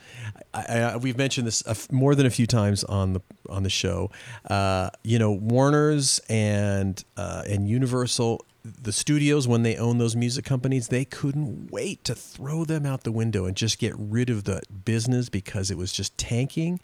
[0.55, 4.11] I, I, we've mentioned this more than a few times on the on the show.
[4.49, 10.45] Uh, you know, Warner's and uh, and Universal, the studios when they own those music
[10.45, 14.45] companies, they couldn't wait to throw them out the window and just get rid of
[14.45, 16.81] the business because it was just tanking.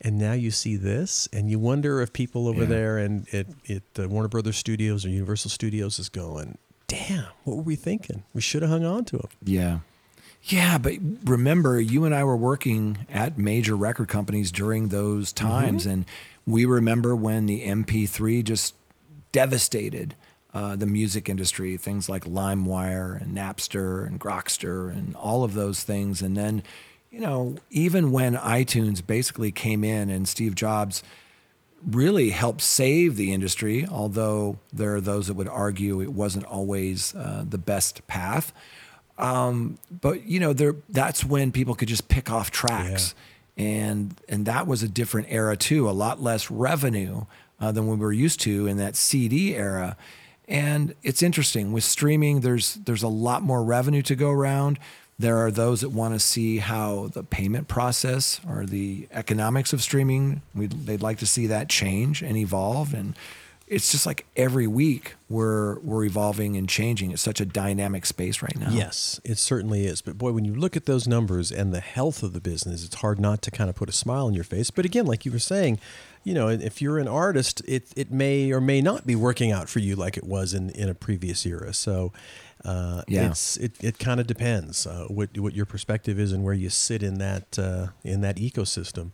[0.00, 2.68] And now you see this, and you wonder if people over Yeah.
[2.68, 7.56] there and at, at the Warner Brothers Studios or Universal Studios is going, "Damn, what
[7.56, 8.22] were we thinking?
[8.34, 9.78] We should have hung on to them." Yeah.
[10.42, 10.92] Yeah, but
[11.24, 15.48] remember, you and I were working at major record companies during those mm-hmm.
[15.48, 16.04] times, and
[16.46, 18.74] we remember when the MP3 just
[19.32, 20.14] devastated
[20.56, 21.76] uh, the music industry.
[21.76, 26.22] Things like LimeWire and Napster and Grokster and all of those things.
[26.22, 26.62] And then,
[27.10, 31.02] you know, even when iTunes basically came in and Steve Jobs
[31.86, 37.14] really helped save the industry, although there are those that would argue it wasn't always
[37.14, 38.54] uh, the best path.
[39.18, 43.14] Um, but you know, there that's when people could just pick off tracks,
[43.58, 45.86] and and that was a different era too.
[45.88, 47.26] A lot less revenue
[47.60, 49.98] uh, than we were used to in that CD era.
[50.48, 52.40] And it's interesting with streaming.
[52.40, 54.78] There's there's a lot more revenue to go around.
[55.18, 59.82] There are those that want to see how the payment process or the economics of
[59.82, 60.42] streaming.
[60.54, 62.92] we they'd like to see that change and evolve.
[62.92, 63.16] And
[63.68, 67.10] it's just like every week we're we're evolving and changing.
[67.10, 68.70] It's such a dynamic space right now.
[68.70, 70.00] Yes, it certainly is.
[70.02, 72.96] But boy, when you look at those numbers and the health of the business, it's
[72.96, 74.70] hard not to kind of put a smile on your face.
[74.70, 75.80] But again, like you were saying,
[76.22, 79.68] you know, if you're an artist, it it may or may not be working out
[79.68, 81.74] for you like it was in, in a previous era.
[81.74, 82.12] So
[82.64, 83.30] uh, Yeah.
[83.30, 86.70] it's it, it kind of depends uh, what what your perspective is and where you
[86.70, 89.10] sit in that uh, in that ecosystem.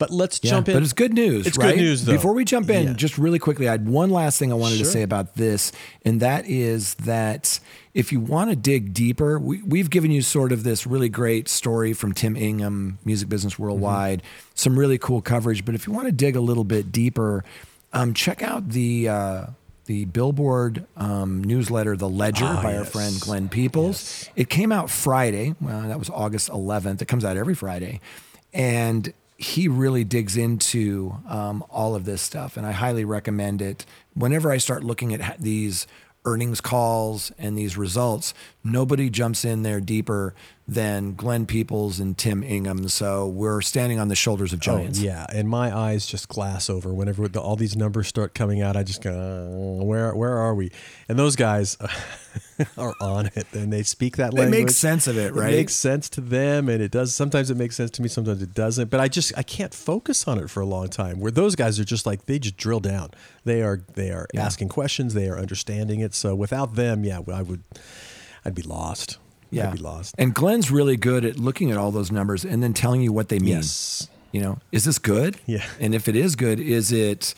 [0.00, 0.74] But let's Yeah, jump in.
[0.74, 1.46] But it's good news.
[1.46, 1.74] It's right?
[1.76, 2.12] good news, though.
[2.12, 2.92] Before we jump in, Yeah.
[2.94, 5.70] just really quickly, I had one last thing I wanted to say about this,
[6.04, 7.60] and that is that
[7.94, 11.48] if you want to dig deeper, we, we've given you sort of this really great
[11.48, 14.50] story from Tim Ingham, Music Business Worldwide, Mm-hmm.
[14.56, 15.64] some really cool coverage.
[15.64, 17.44] But if you want to dig a little bit deeper,
[17.92, 19.08] um, check out the.
[19.08, 19.46] Uh,
[19.86, 24.30] the Billboard um, newsletter, The Ledger, Ah, by our friend Glenn Peoples.
[24.36, 25.56] It came out Friday.
[25.60, 27.02] Well, that was August 11th.
[27.02, 28.00] It comes out every Friday.
[28.52, 32.58] And he really digs into um, all of this stuff.
[32.58, 33.86] And I highly recommend it.
[34.12, 35.86] Whenever I start looking at these
[36.26, 40.34] earnings calls and these results, nobody jumps in there deeper
[40.70, 42.88] than Glenn Peoples and Tim Ingham.
[42.88, 45.00] So we're standing on the shoulders of giants.
[45.00, 48.62] Oh, yeah, and my eyes just glass over whenever the, all these numbers start coming
[48.62, 48.76] out.
[48.76, 50.70] I just go, "Uh, where where are we?
[51.08, 51.76] And those guys
[52.78, 54.52] are on it, and they speak that language.
[54.52, 55.52] They make sense of it, right?
[55.52, 57.16] It makes sense to them, and it does.
[57.16, 58.08] Sometimes it makes sense to me.
[58.08, 58.90] Sometimes it doesn't.
[58.90, 61.18] But I just I can't focus on it for a long time.
[61.18, 63.10] Where those guys are just like they just drill down.
[63.44, 65.14] They are they are asking questions.
[65.14, 66.14] They are understanding it.
[66.14, 67.64] So without them, yeah, I would
[68.44, 69.18] I'd be lost.
[69.50, 69.68] Yeah.
[69.68, 70.14] I'd be lost.
[70.18, 73.28] And Glenn's really good at looking at all those numbers and then telling you what
[73.28, 73.48] they mean.
[73.56, 74.08] Yes.
[74.32, 75.38] You know, is this good?
[75.46, 75.64] Yeah.
[75.80, 77.34] And if it is good, is it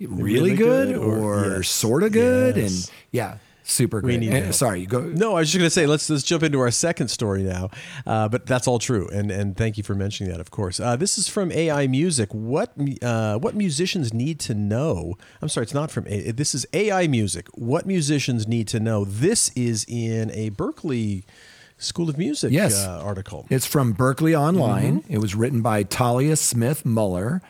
[0.00, 1.68] really, Really good, good or, or- yes.
[1.68, 2.56] sort of good?
[2.56, 2.86] Yes.
[2.88, 3.36] And yeah,
[3.66, 5.00] super We need And- sorry, you go.
[5.00, 7.70] No, I was just going to say let's let's jump into our second story now.
[8.06, 10.40] Uh, but that's all true, and and thank you for mentioning that.
[10.40, 12.32] Of course, uh, this is from AI Music.
[12.32, 15.14] What uh, what musicians need to know?
[15.42, 16.06] I'm sorry, it's not from.
[16.08, 17.48] A- this is AI Music.
[17.54, 19.04] What musicians need to know?
[19.04, 21.24] This is in a Berklee
[21.78, 22.84] School of Music Yes.
[22.86, 23.46] uh, article.
[23.50, 25.00] It's from Berklee Online.
[25.00, 25.12] Mm-hmm.
[25.12, 27.42] It was written by Talia Smith Muller.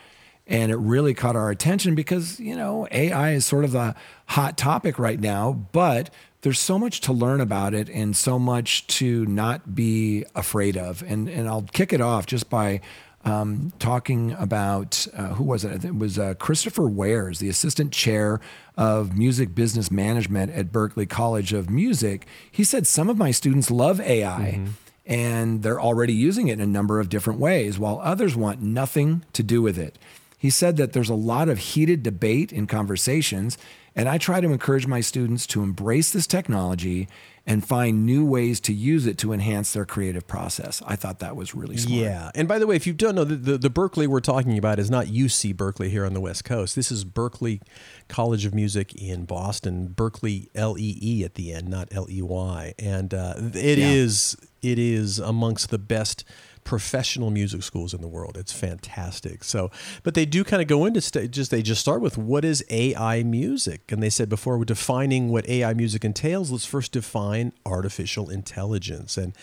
[0.47, 3.95] And it really caught our attention because, you know, AI is sort of the
[4.27, 8.85] hot topic right now, but there's so much to learn about it and so much
[8.85, 11.03] to not be afraid of.
[11.07, 12.81] And, and I'll kick it off just by
[13.23, 15.83] um, talking about uh, who was it?
[15.83, 18.39] It was uh, Christopher Wares, the assistant chair
[18.77, 22.27] of music business management at Berklee College of Music.
[22.51, 24.61] He said, Some of my students love AI
[25.05, 29.23] and they're already using it in a number of different ways, while others want nothing
[29.33, 29.97] to do with it.
[30.45, 33.57] He said that there's a lot of heated debate in conversations,
[33.95, 37.07] and I try to encourage my students to embrace this technology
[37.47, 40.83] and find new ways to use it to enhance their creative process.
[40.85, 41.99] I thought that was really smart.
[41.99, 44.55] Yeah, and by the way, if you don't know, the, the, the Berklee we're talking
[44.55, 46.75] about is not UC Berkeley here on the West Coast.
[46.75, 47.59] This is Berklee
[48.07, 49.89] College of Music in Boston.
[49.97, 53.89] Berklee L E E at the end, not L E Y, and uh, it Yeah.
[53.89, 56.23] is it is amongst the best
[56.65, 58.35] professional music schools in the world.
[58.35, 59.43] It's fantastic.
[59.43, 59.71] So,
[60.03, 62.65] but they do kind of go into st- just they just start with what is
[62.69, 67.53] AI music, and they said before we're defining what AI music entails, let's first define
[67.65, 69.33] artificial intelligence, and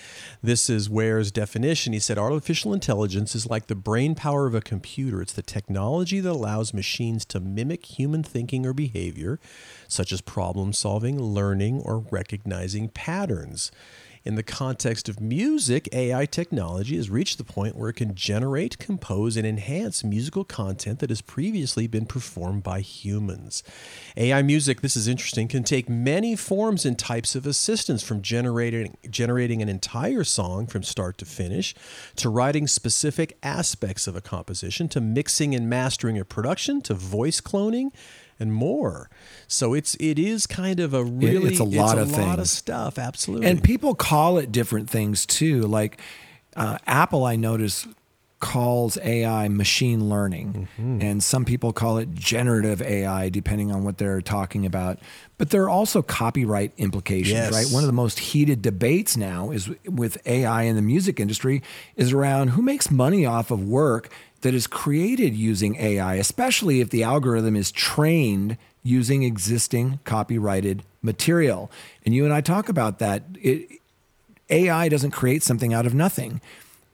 [0.43, 1.93] this is Ware's definition.
[1.93, 5.23] He said artificial intelligence is like the brain power of a computer.
[5.23, 9.39] It's the technology that allows machines to mimic human thinking or behavior,
[9.87, 13.71] such as problem solving, learning, or recognizing patterns.
[14.25, 18.79] In the context of music, AI technology has reached the point where it can generate,
[18.79, 23.65] compose, and enhance musical content that has previously been performed by humans.
[24.17, 28.97] AI music, this is interesting, can take many forms and types of assistance from generating
[29.11, 31.75] generating an entire song from start to finish,
[32.15, 37.41] to writing specific aspects of a composition, to mixing and mastering a production, to voice
[37.41, 37.91] cloning
[38.41, 39.09] and more.
[39.49, 42.99] So it's it is kind of a really it's a lot of lot of stuff.
[42.99, 43.47] Absolutely.
[43.49, 45.63] And people call it different things too.
[45.63, 46.01] Like
[46.57, 47.87] uh, Apple, I notice
[48.41, 51.01] calls AI machine learning, Mm-hmm.
[51.01, 54.99] and some people call it generative AI, depending on what they're talking about.
[55.39, 57.53] But there are also copyright implications, Yes.
[57.53, 57.67] right?
[57.73, 61.63] One of the most heated debates now is with AI in the music industry
[61.95, 64.11] is around who makes money off of work
[64.43, 71.71] that is created using AI, especially if the algorithm is trained using existing copyrighted material.
[72.05, 73.23] And you and I talk about that.
[73.41, 73.81] It,
[74.51, 76.41] AI doesn't create something out of nothing.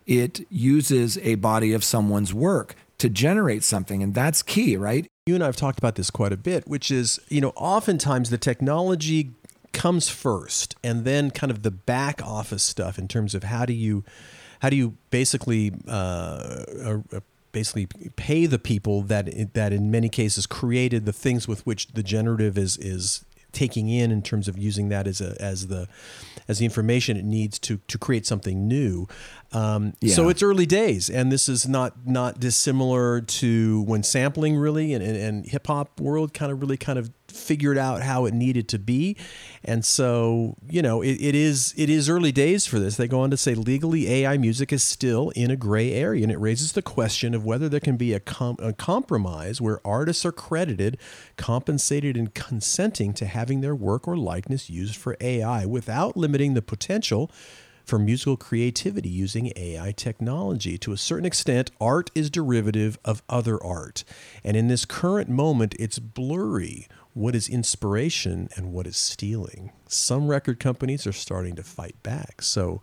[0.07, 5.07] It uses a body of someone's work to generate something, and that's key, right?
[5.29, 8.31] you and I have talked about this quite a bit, which is, you know, oftentimes
[8.31, 9.31] the technology
[9.73, 13.75] comes first and then kind of the back office stuff in terms of how do
[13.75, 14.03] you
[14.61, 16.65] how do you basically uh,
[17.53, 17.87] basically
[18.17, 22.59] pay the people that that in many cases created the things with which the generative
[22.59, 25.89] is is taking in in terms of using that as a as the
[26.47, 29.07] as the information it needs to to create something new.
[29.53, 34.93] Um, So it's early days, and this is not not dissimilar to when sampling really
[34.93, 38.35] and, and, and hip hop world kind of really kind of figured out how it
[38.35, 39.17] needed to be,
[39.65, 42.97] and so you know it, it is it is early days for this.
[42.97, 46.33] They go on to say legally AI music is still in a gray area, and
[46.33, 50.25] it raises the question of whether there can be a, com- a compromise where artists
[50.25, 50.99] are credited,
[51.37, 56.63] compensated, and consenting to having their work or likeness used for AI without limiting the
[56.63, 57.31] potential
[57.89, 60.77] for musical creativity using AI technology.
[60.79, 64.05] To a certain extent, art is derivative of other art.
[64.45, 69.73] And in this current moment, it's blurry what is inspiration and what is stealing.
[69.89, 72.43] Some record companies are starting to fight back.
[72.43, 72.83] So,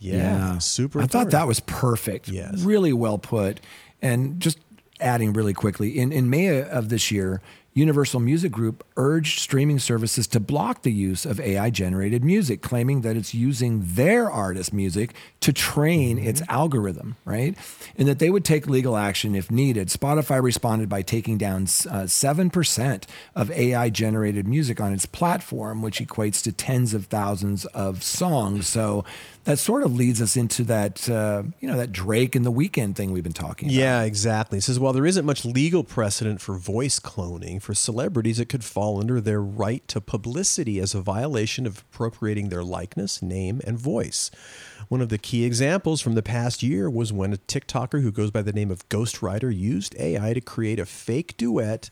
[0.00, 1.00] yeah, super.
[1.00, 2.28] I thought that was perfect.
[2.28, 2.60] Yes.
[2.62, 3.60] Really well put.
[4.02, 4.58] And just
[4.98, 7.40] adding really quickly, in, in May of this year,
[7.72, 13.02] Universal Music Group urged streaming services to block the use of AI generated music, claiming
[13.02, 17.56] that it's using their artist music to train its algorithm, right?
[17.96, 19.88] And that they would take legal action if needed.
[19.88, 23.04] Spotify responded by taking down uh, 7%
[23.36, 28.66] of AI generated music on its platform, which equates to tens of thousands of songs.
[28.66, 29.04] So
[29.50, 32.94] that sort of leads us into that, uh, you know, that Drake and the Weeknd
[32.94, 33.74] thing we've been talking about.
[33.74, 34.58] Yeah, exactly.
[34.58, 38.62] It says while there isn't much legal precedent for voice cloning for celebrities, it could
[38.62, 43.76] fall under their right to publicity as a violation of appropriating their likeness, name, and
[43.76, 44.30] voice.
[44.86, 48.30] One of the key examples from the past year was when a TikToker who goes
[48.30, 51.90] by the name of Ghostwriter used AI to create a fake duet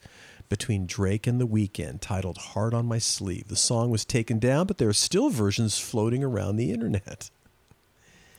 [0.48, 3.48] between Drake and The Weeknd titled Heart on My Sleeve.
[3.48, 7.30] The song was taken down, but there are still versions floating around the internet.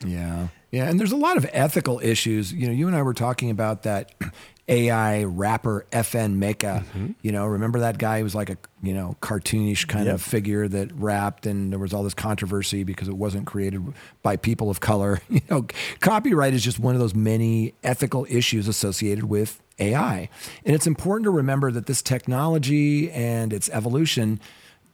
[0.06, 0.48] Yeah.
[0.72, 0.88] Yeah.
[0.90, 2.54] And there's a lot of ethical issues.
[2.54, 4.14] You know, you and I were talking about that
[4.68, 6.84] AI rapper FN Meka.
[6.84, 7.08] Mm-hmm.
[7.24, 10.16] You know, remember that guy who was like a, you know, cartoonish kind Yep.
[10.16, 13.82] of figure that rapped and there was all this controversy because it wasn't created
[14.22, 15.22] by people of color.
[15.30, 15.66] You know,
[16.02, 20.30] copyright is just one of those many ethical issues associated with AI.
[20.66, 24.40] And it's important to remember that this technology and its evolution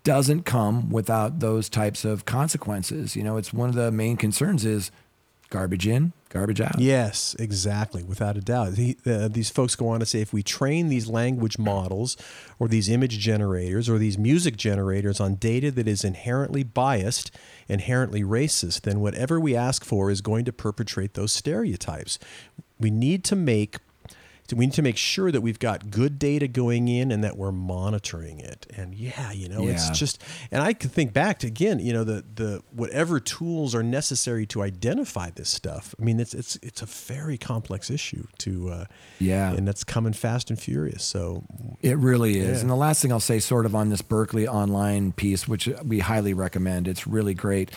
[0.06, 3.18] doesn't come without those types of consequences.
[3.18, 4.92] You know, it's one of the main concerns is
[5.50, 6.80] garbage in, garbage out.
[6.80, 8.76] Yes, exactly, without a doubt.
[8.76, 12.16] He, uh, these folks go on to say if we train these language models
[12.60, 17.32] or these image generators or these music generators on data that is inherently biased,
[17.68, 22.20] inherently racist, then whatever we ask for is going to perpetrate those stereotypes.
[22.80, 23.78] We need to make
[24.54, 27.52] we need to make sure that we've got good data going in and that we're
[27.52, 28.68] monitoring it.
[28.76, 30.22] And yeah, you know, it's just
[30.52, 34.46] and I can think back to again, you know, the the whatever tools are necessary
[34.48, 35.96] to identify this stuff.
[36.00, 38.86] I mean, it's it's it's a very complex issue to uh
[39.20, 39.54] Yeah.
[39.54, 41.04] and that's coming fast and furious.
[41.04, 41.44] So
[41.82, 42.58] It really is.
[42.58, 42.62] Yeah.
[42.62, 46.00] And the last thing I'll say, sort of on this Berklee online piece, which we
[46.00, 47.72] highly recommend, it's really great.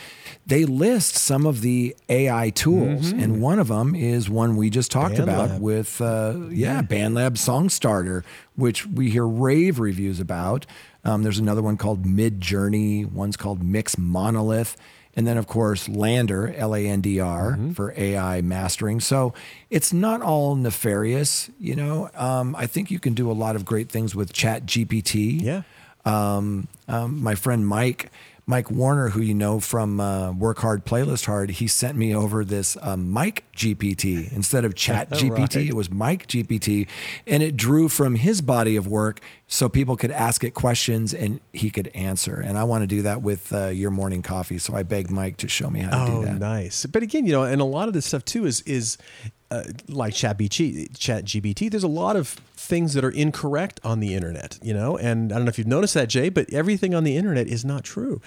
[0.46, 4.90] They list some of the AI tools, and one of them is one we just
[4.90, 5.28] talked Mm-hmm.
[5.30, 5.44] BandLab.
[5.46, 8.24] about with, uh, yeah, BandLab Song Starter,
[8.56, 10.66] which we hear rave reviews about.
[11.04, 14.76] Um, there's another one called Mid Journey, one's called Mix Monolith.
[15.16, 17.72] And then, of course, LANDR, L A N D R, Mm-hmm.
[17.72, 19.00] for AI mastering.
[19.00, 19.34] So
[19.68, 21.50] it's not all nefarious.
[21.58, 24.64] You know, um, I think you can do a lot of great things with Chat
[24.66, 25.42] GPT.
[25.42, 25.62] yeah.
[26.04, 28.10] Um, um, my friend Mike,
[28.48, 32.46] Mike Warner, who you know from uh, Work Hard, Playlist Hard, he sent me over
[32.46, 35.38] this um, Mike GPT instead of Chat GPT.
[35.38, 35.56] Right.
[35.68, 36.88] It was Mike GPT,
[37.26, 41.40] and it drew from his body of work so people could ask it questions and
[41.52, 42.36] he could answer.
[42.40, 45.36] And I want to do that with uh, your morning coffee, so I begged Mike
[45.38, 46.34] to show me how to Oh, do that.
[46.36, 46.86] Oh, nice.
[46.86, 48.96] But again, you know, and a lot of this stuff too is is
[49.50, 51.70] uh, like Chat BT, Chat GBT.
[51.70, 54.96] There's a lot of things that are incorrect on the internet, you know.
[54.98, 57.64] And I don't know if you've noticed that, Jay, but everything on the internet is
[57.64, 58.20] not true.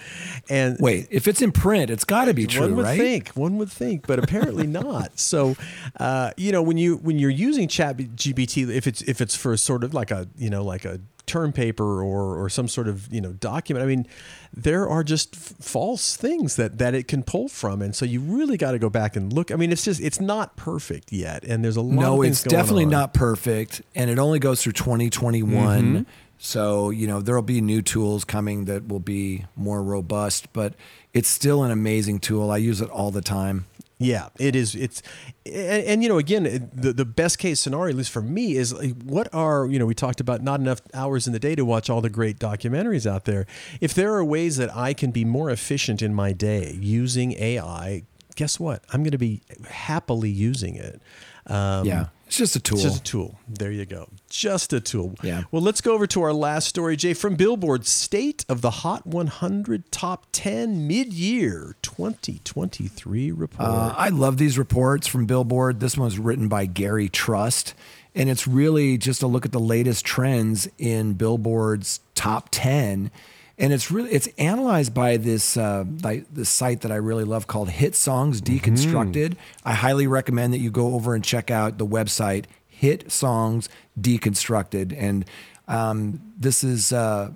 [0.48, 2.98] And Wait, if it's in print, it's got to be true, one would right?
[2.98, 5.56] think one would think but apparently not so
[5.98, 9.56] uh, you know when you when you're using chat gpt if it's if it's for
[9.56, 13.12] sort of like a you know like a term paper or or some sort of
[13.12, 14.04] you know document i mean
[14.52, 18.20] there are just f- false things that that it can pull from and so you
[18.20, 21.44] really got to go back and look i mean it's just it's not perfect yet
[21.44, 22.90] and there's a lot No, it's going definitely on.
[22.90, 25.82] not perfect, and it only goes through 2021.
[25.82, 26.02] Mm-hmm.
[26.38, 30.74] So you know there'll be new tools coming that will be more robust, but
[31.14, 32.50] it's still an amazing tool.
[32.50, 33.66] I use it all the time.
[34.02, 34.74] Yeah, it is.
[34.74, 35.02] It's
[35.46, 38.74] and, and you know again the the best case scenario, at least for me, is
[39.04, 41.88] what are you know we talked about not enough hours in the day to watch
[41.88, 43.46] all the great documentaries out there.
[43.80, 48.02] If there are ways that I can be more efficient in my day using AI,
[48.36, 48.82] guess what?
[48.92, 51.00] I'm going to be happily using it.
[51.46, 52.78] Um, yeah, it's just a tool.
[52.78, 53.38] It's just a tool.
[53.46, 54.08] There you go.
[54.30, 55.16] Just a tool.
[55.22, 55.42] Yeah.
[55.50, 59.06] Well, let's go over to our last story, Jay, from Billboard State of the Hot
[59.06, 63.68] 100 Top 10 Mid Year 2023 report.
[63.68, 65.80] Uh, I love these reports from Billboard.
[65.80, 67.74] This one was written by Gary Trust,
[68.14, 73.10] and it's really just a look at the latest trends in Billboard's top ten.
[73.58, 77.46] And it's really it's analyzed by this uh, by this site that I really love
[77.46, 79.36] called Hit Songs Deconstructed.
[79.64, 83.68] I highly recommend that you go over and check out the website Hit Songs
[84.00, 85.24] Deconstructed, and
[85.68, 87.30] um, this is uh,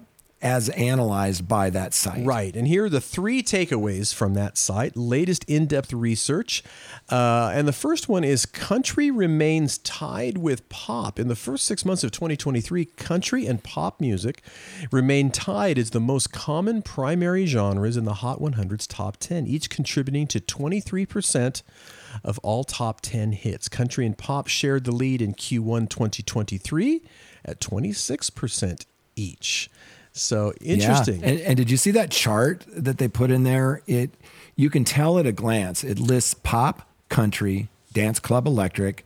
[0.46, 2.24] as analyzed by that site.
[2.24, 2.54] Right.
[2.54, 6.62] And here are the three takeaways from that site latest in depth research.
[7.10, 11.18] Uh, and the first one is country remains tied with pop.
[11.18, 14.40] In the first six months of 2023, country and pop music
[14.92, 19.68] remain tied as the most common primary genres in the Hot 100's top 10, each
[19.68, 21.62] contributing to 23%
[22.22, 23.68] of all top 10 hits.
[23.68, 27.02] Country and pop shared the lead in Q1 2023
[27.44, 28.86] at 26%
[29.16, 29.70] each.
[30.16, 31.20] So interesting.
[31.20, 31.28] Yeah.
[31.28, 33.82] And, and did you see that chart that they put in there?
[33.86, 34.10] It
[34.56, 35.84] you can tell at a glance.
[35.84, 39.04] It lists pop, country, dance club, electric,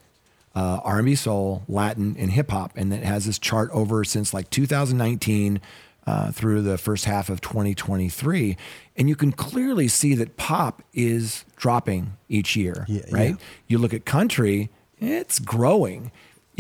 [0.55, 4.51] uh, R&B, soul, Latin, and hip hop, and it has this chart over since like
[4.51, 5.61] 2019
[6.07, 8.57] uh, through the first half of 2023,
[8.97, 12.85] and you can clearly see that pop is dropping each year.
[12.89, 13.31] Yeah, right?
[13.31, 13.37] yeah.
[13.69, 16.11] You look at country, it's growing.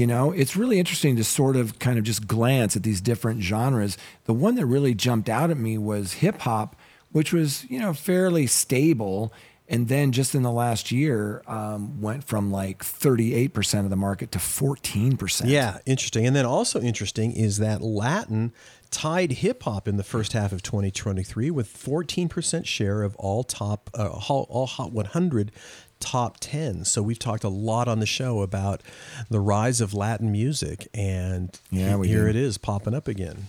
[0.00, 3.42] You know, it's really interesting to sort of kind of just glance at these different
[3.42, 3.98] genres.
[4.24, 6.74] The one that really jumped out at me was hip hop,
[7.12, 9.30] which was, you know, fairly stable.
[9.68, 14.32] And then just in the last year, um, went from like 38% of the market
[14.32, 15.42] to 14%.
[15.44, 16.26] Yeah, interesting.
[16.26, 18.54] And then also interesting is that Latin
[18.90, 23.90] tied hip hop in the first half of 2023 with 14% share of all top
[23.94, 25.52] uh, all, all hot 100
[26.00, 26.84] top 10.
[26.84, 28.82] So we've talked a lot on the show about
[29.28, 32.36] the rise of Latin music and Yeah, here did.
[32.36, 33.48] it is popping up again.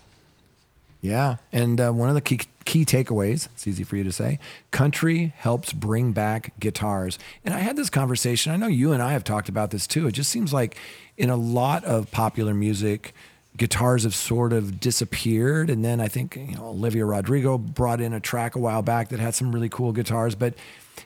[1.02, 1.38] Yeah.
[1.52, 4.38] And uh, one of the key, key takeaways, it's easy for you to say,
[4.70, 7.18] country helps bring back guitars.
[7.44, 8.52] And I had this conversation.
[8.52, 10.06] I know you and I have talked about this too.
[10.08, 10.78] It just seems like
[11.18, 13.16] in a lot of popular music,
[13.58, 15.72] guitars have sort of disappeared.
[15.72, 19.10] And then I think, you know, Olivia Rodrigo brought in a track a while back
[19.10, 20.36] that had some really cool guitars.
[20.36, 20.54] But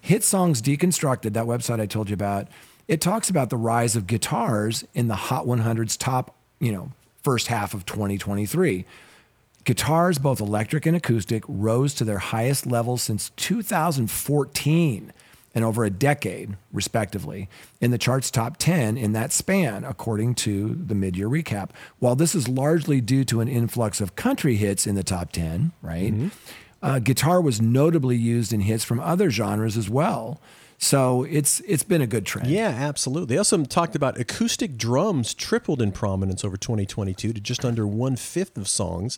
[0.05, 2.47] Hit Songs Deconstructed, that website I told you about,
[2.87, 6.91] it talks about the rise of guitars in the Hot 100's top, you know,
[7.23, 8.85] first half of 2023.
[9.63, 15.11] Guitars, both electric and acoustic, rose to their highest level since 2014
[15.55, 17.49] and over a decade, respectively,
[17.81, 21.71] in the chart's top 10 in that span, according to the mid year recap.
[21.97, 25.71] While this is largely due to an influx of country hits in the top 10,
[25.81, 26.13] right?
[26.13, 26.27] Mm-hmm.
[26.85, 30.39] Uh, guitar was notably used in hits from other genres as well.
[30.77, 32.49] So it's it's been a good trend.
[32.49, 33.33] Yeah, absolutely.
[33.33, 38.17] They also talked about acoustic drums tripled in prominence over 2022 to just under one
[38.17, 39.17] fifth of songs,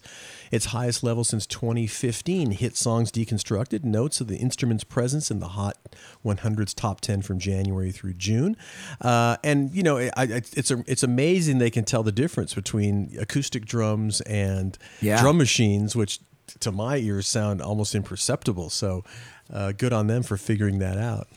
[0.52, 2.52] its highest level since 2015.
[2.52, 5.78] Hit songs deconstructed notes of the instrument's presence in the Hot
[6.24, 8.56] 100's top 10 from January through June,
[9.02, 10.24] uh, and you know I, I,
[10.56, 15.20] it's a, it's amazing they can tell the difference between acoustic drums and Yeah.
[15.20, 16.20] drum machines, which
[16.60, 18.70] to my ears sound almost imperceptible.
[18.70, 19.04] So,
[19.52, 21.28] uh, good on them for figuring that out.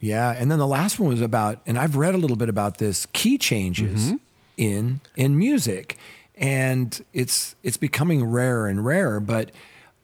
[0.00, 2.78] Yeah, and then the last one was about, and I've read a little bit about
[2.78, 4.12] this key changes
[4.56, 5.98] in in music,
[6.36, 9.20] and it's it's becoming rarer and rarer.
[9.20, 9.50] But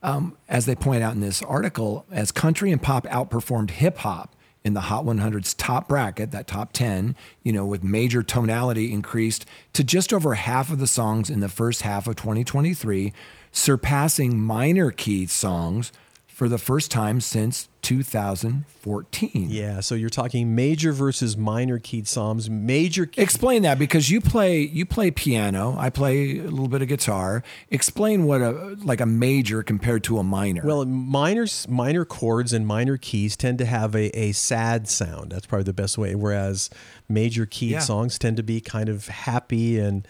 [0.03, 4.37] um, as they point out in this article, as country and pop outperformed hip hop
[4.63, 9.47] in the Hot 100's top bracket, that top 10, you know, with major tonality increased
[9.73, 13.13] to just over half of the songs in the first half of 2023,
[13.57, 15.91] surpassing minor key songs
[16.29, 19.47] for the first time since 2014.
[19.49, 22.51] Yeah, so you're talking major versus minor keyed psalms.
[22.51, 26.83] Major key- Explain that because you play you play piano, I play a little bit
[26.83, 27.43] of guitar.
[27.71, 30.63] Explain what a like a major compared to a minor.
[30.65, 35.33] well, minor minor chords and minor keys tend to have a, a sad sound.
[35.33, 36.15] That's probably the best way.
[36.15, 36.69] Whereas
[37.09, 37.79] major keyed Yeah.
[37.81, 40.07] songs tend to be kind of happy and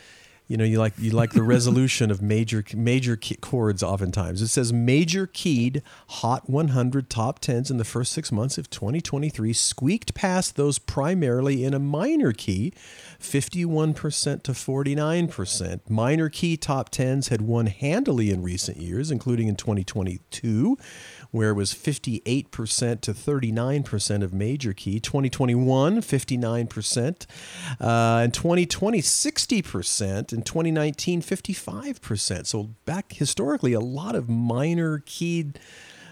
[0.48, 3.82] you know you like you like the resolution of major major key chords.
[3.82, 8.70] Oftentimes, it says major keyed Hot 100 top tens in the first six months of
[8.70, 12.72] 2023 squeaked past those primarily in a minor key,
[13.20, 15.80] 51% to 49%.
[15.88, 20.76] Minor key top tens had won handily in recent years, including in 2022
[21.30, 24.98] where it was 58% to 39% of major key.
[24.98, 27.26] 2021, 59%.
[27.78, 30.32] Uh, in 2020, 60%.
[30.36, 32.46] In 2019, 55%.
[32.46, 35.58] So back historically, a lot of minor keyed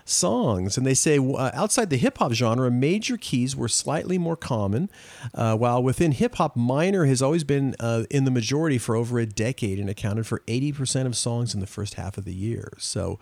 [0.07, 0.77] songs.
[0.77, 4.91] And they say uh, outside the hip hop genre, major keys were slightly more common,
[5.35, 9.19] uh, while within hip hop, minor has always been uh, in the majority for over
[9.19, 12.73] a decade and accounted for 80% of songs in the first half of the year.
[12.79, 13.19] So,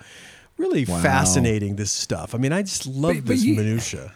[0.56, 2.34] really fascinating this stuff.
[2.34, 4.12] I mean, I just love But- but this you- minutia.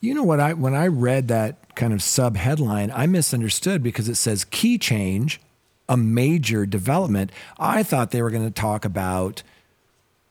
[0.00, 4.08] You know what I when I read that kind of sub headline, I misunderstood because
[4.08, 5.40] it says key change,
[5.88, 7.32] a major development.
[7.58, 9.42] I thought they were going to talk about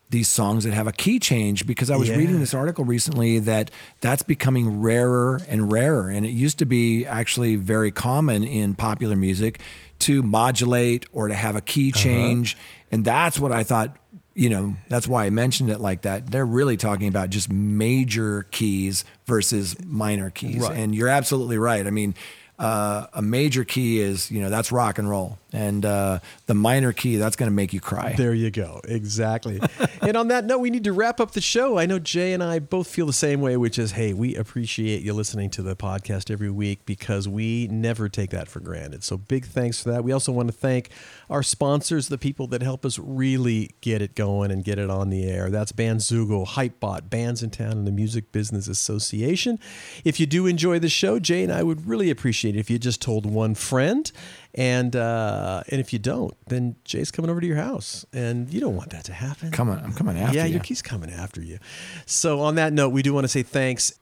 [0.10, 2.16] these songs that have a key change because I was Yeah.
[2.16, 7.06] reading this article recently that that's becoming rarer and rarer and it used to be
[7.06, 9.60] actually very common in popular music
[10.00, 12.56] to modulate or to have a key change
[12.90, 13.98] and that's what I thought
[14.34, 18.44] you know that's why I mentioned it like that they're really talking about just major
[18.52, 20.78] keys versus minor keys Right.
[20.78, 22.16] and you're absolutely right I mean
[22.60, 26.92] uh, a major key is you know that's rock and roll And uh, the minor
[26.92, 28.14] key, that's going to make you cry.
[28.18, 28.82] There you go.
[28.84, 29.62] Exactly.
[30.02, 31.78] and on that note, we need to wrap up the show.
[31.78, 35.04] I know Jay and I both feel the same way, which is hey, we appreciate
[35.04, 39.04] you listening to the podcast every week because we never take that for granted.
[39.04, 40.04] So big thanks for that.
[40.04, 40.90] We also want to thank
[41.30, 45.10] our sponsors, the people that help us really get it going and get it on
[45.10, 45.50] the air.
[45.50, 49.60] That's Bandzoogle, Hypebot, Bandsintown, and the Music Business Association.
[50.04, 52.78] If you do enjoy the show, Jay and I would really appreciate it if you
[52.78, 54.12] just told one friend.
[54.56, 58.60] And uh, and if you don't, then Jay's coming over to your house, and you
[58.60, 59.52] don't want that to happen.
[59.52, 60.40] Coming, I'm coming after you.
[60.40, 60.62] yeah, you.
[60.64, 61.60] he's coming after you.
[62.06, 63.94] So on that note, we do want to say thanks.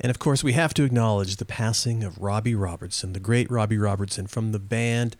[0.00, 3.78] And of course, we have to acknowledge the passing of Robbie Robertson, the great Robbie
[3.78, 5.16] Robertson from the band.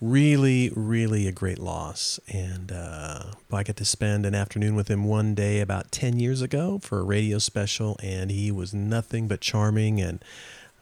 [0.00, 2.20] Really, really a great loss.
[2.28, 6.40] And uh, I got to spend an afternoon with him one day about 10 years
[6.40, 10.00] ago for a radio special, and he was nothing but charming.
[10.00, 10.24] And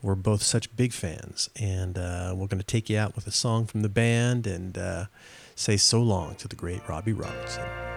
[0.02, 1.50] we're both such big fans.
[1.58, 4.76] And uh, we're going to take you out with a song from the band and
[4.76, 5.06] uh,
[5.54, 7.89] say so long to the great Robbie Robertson.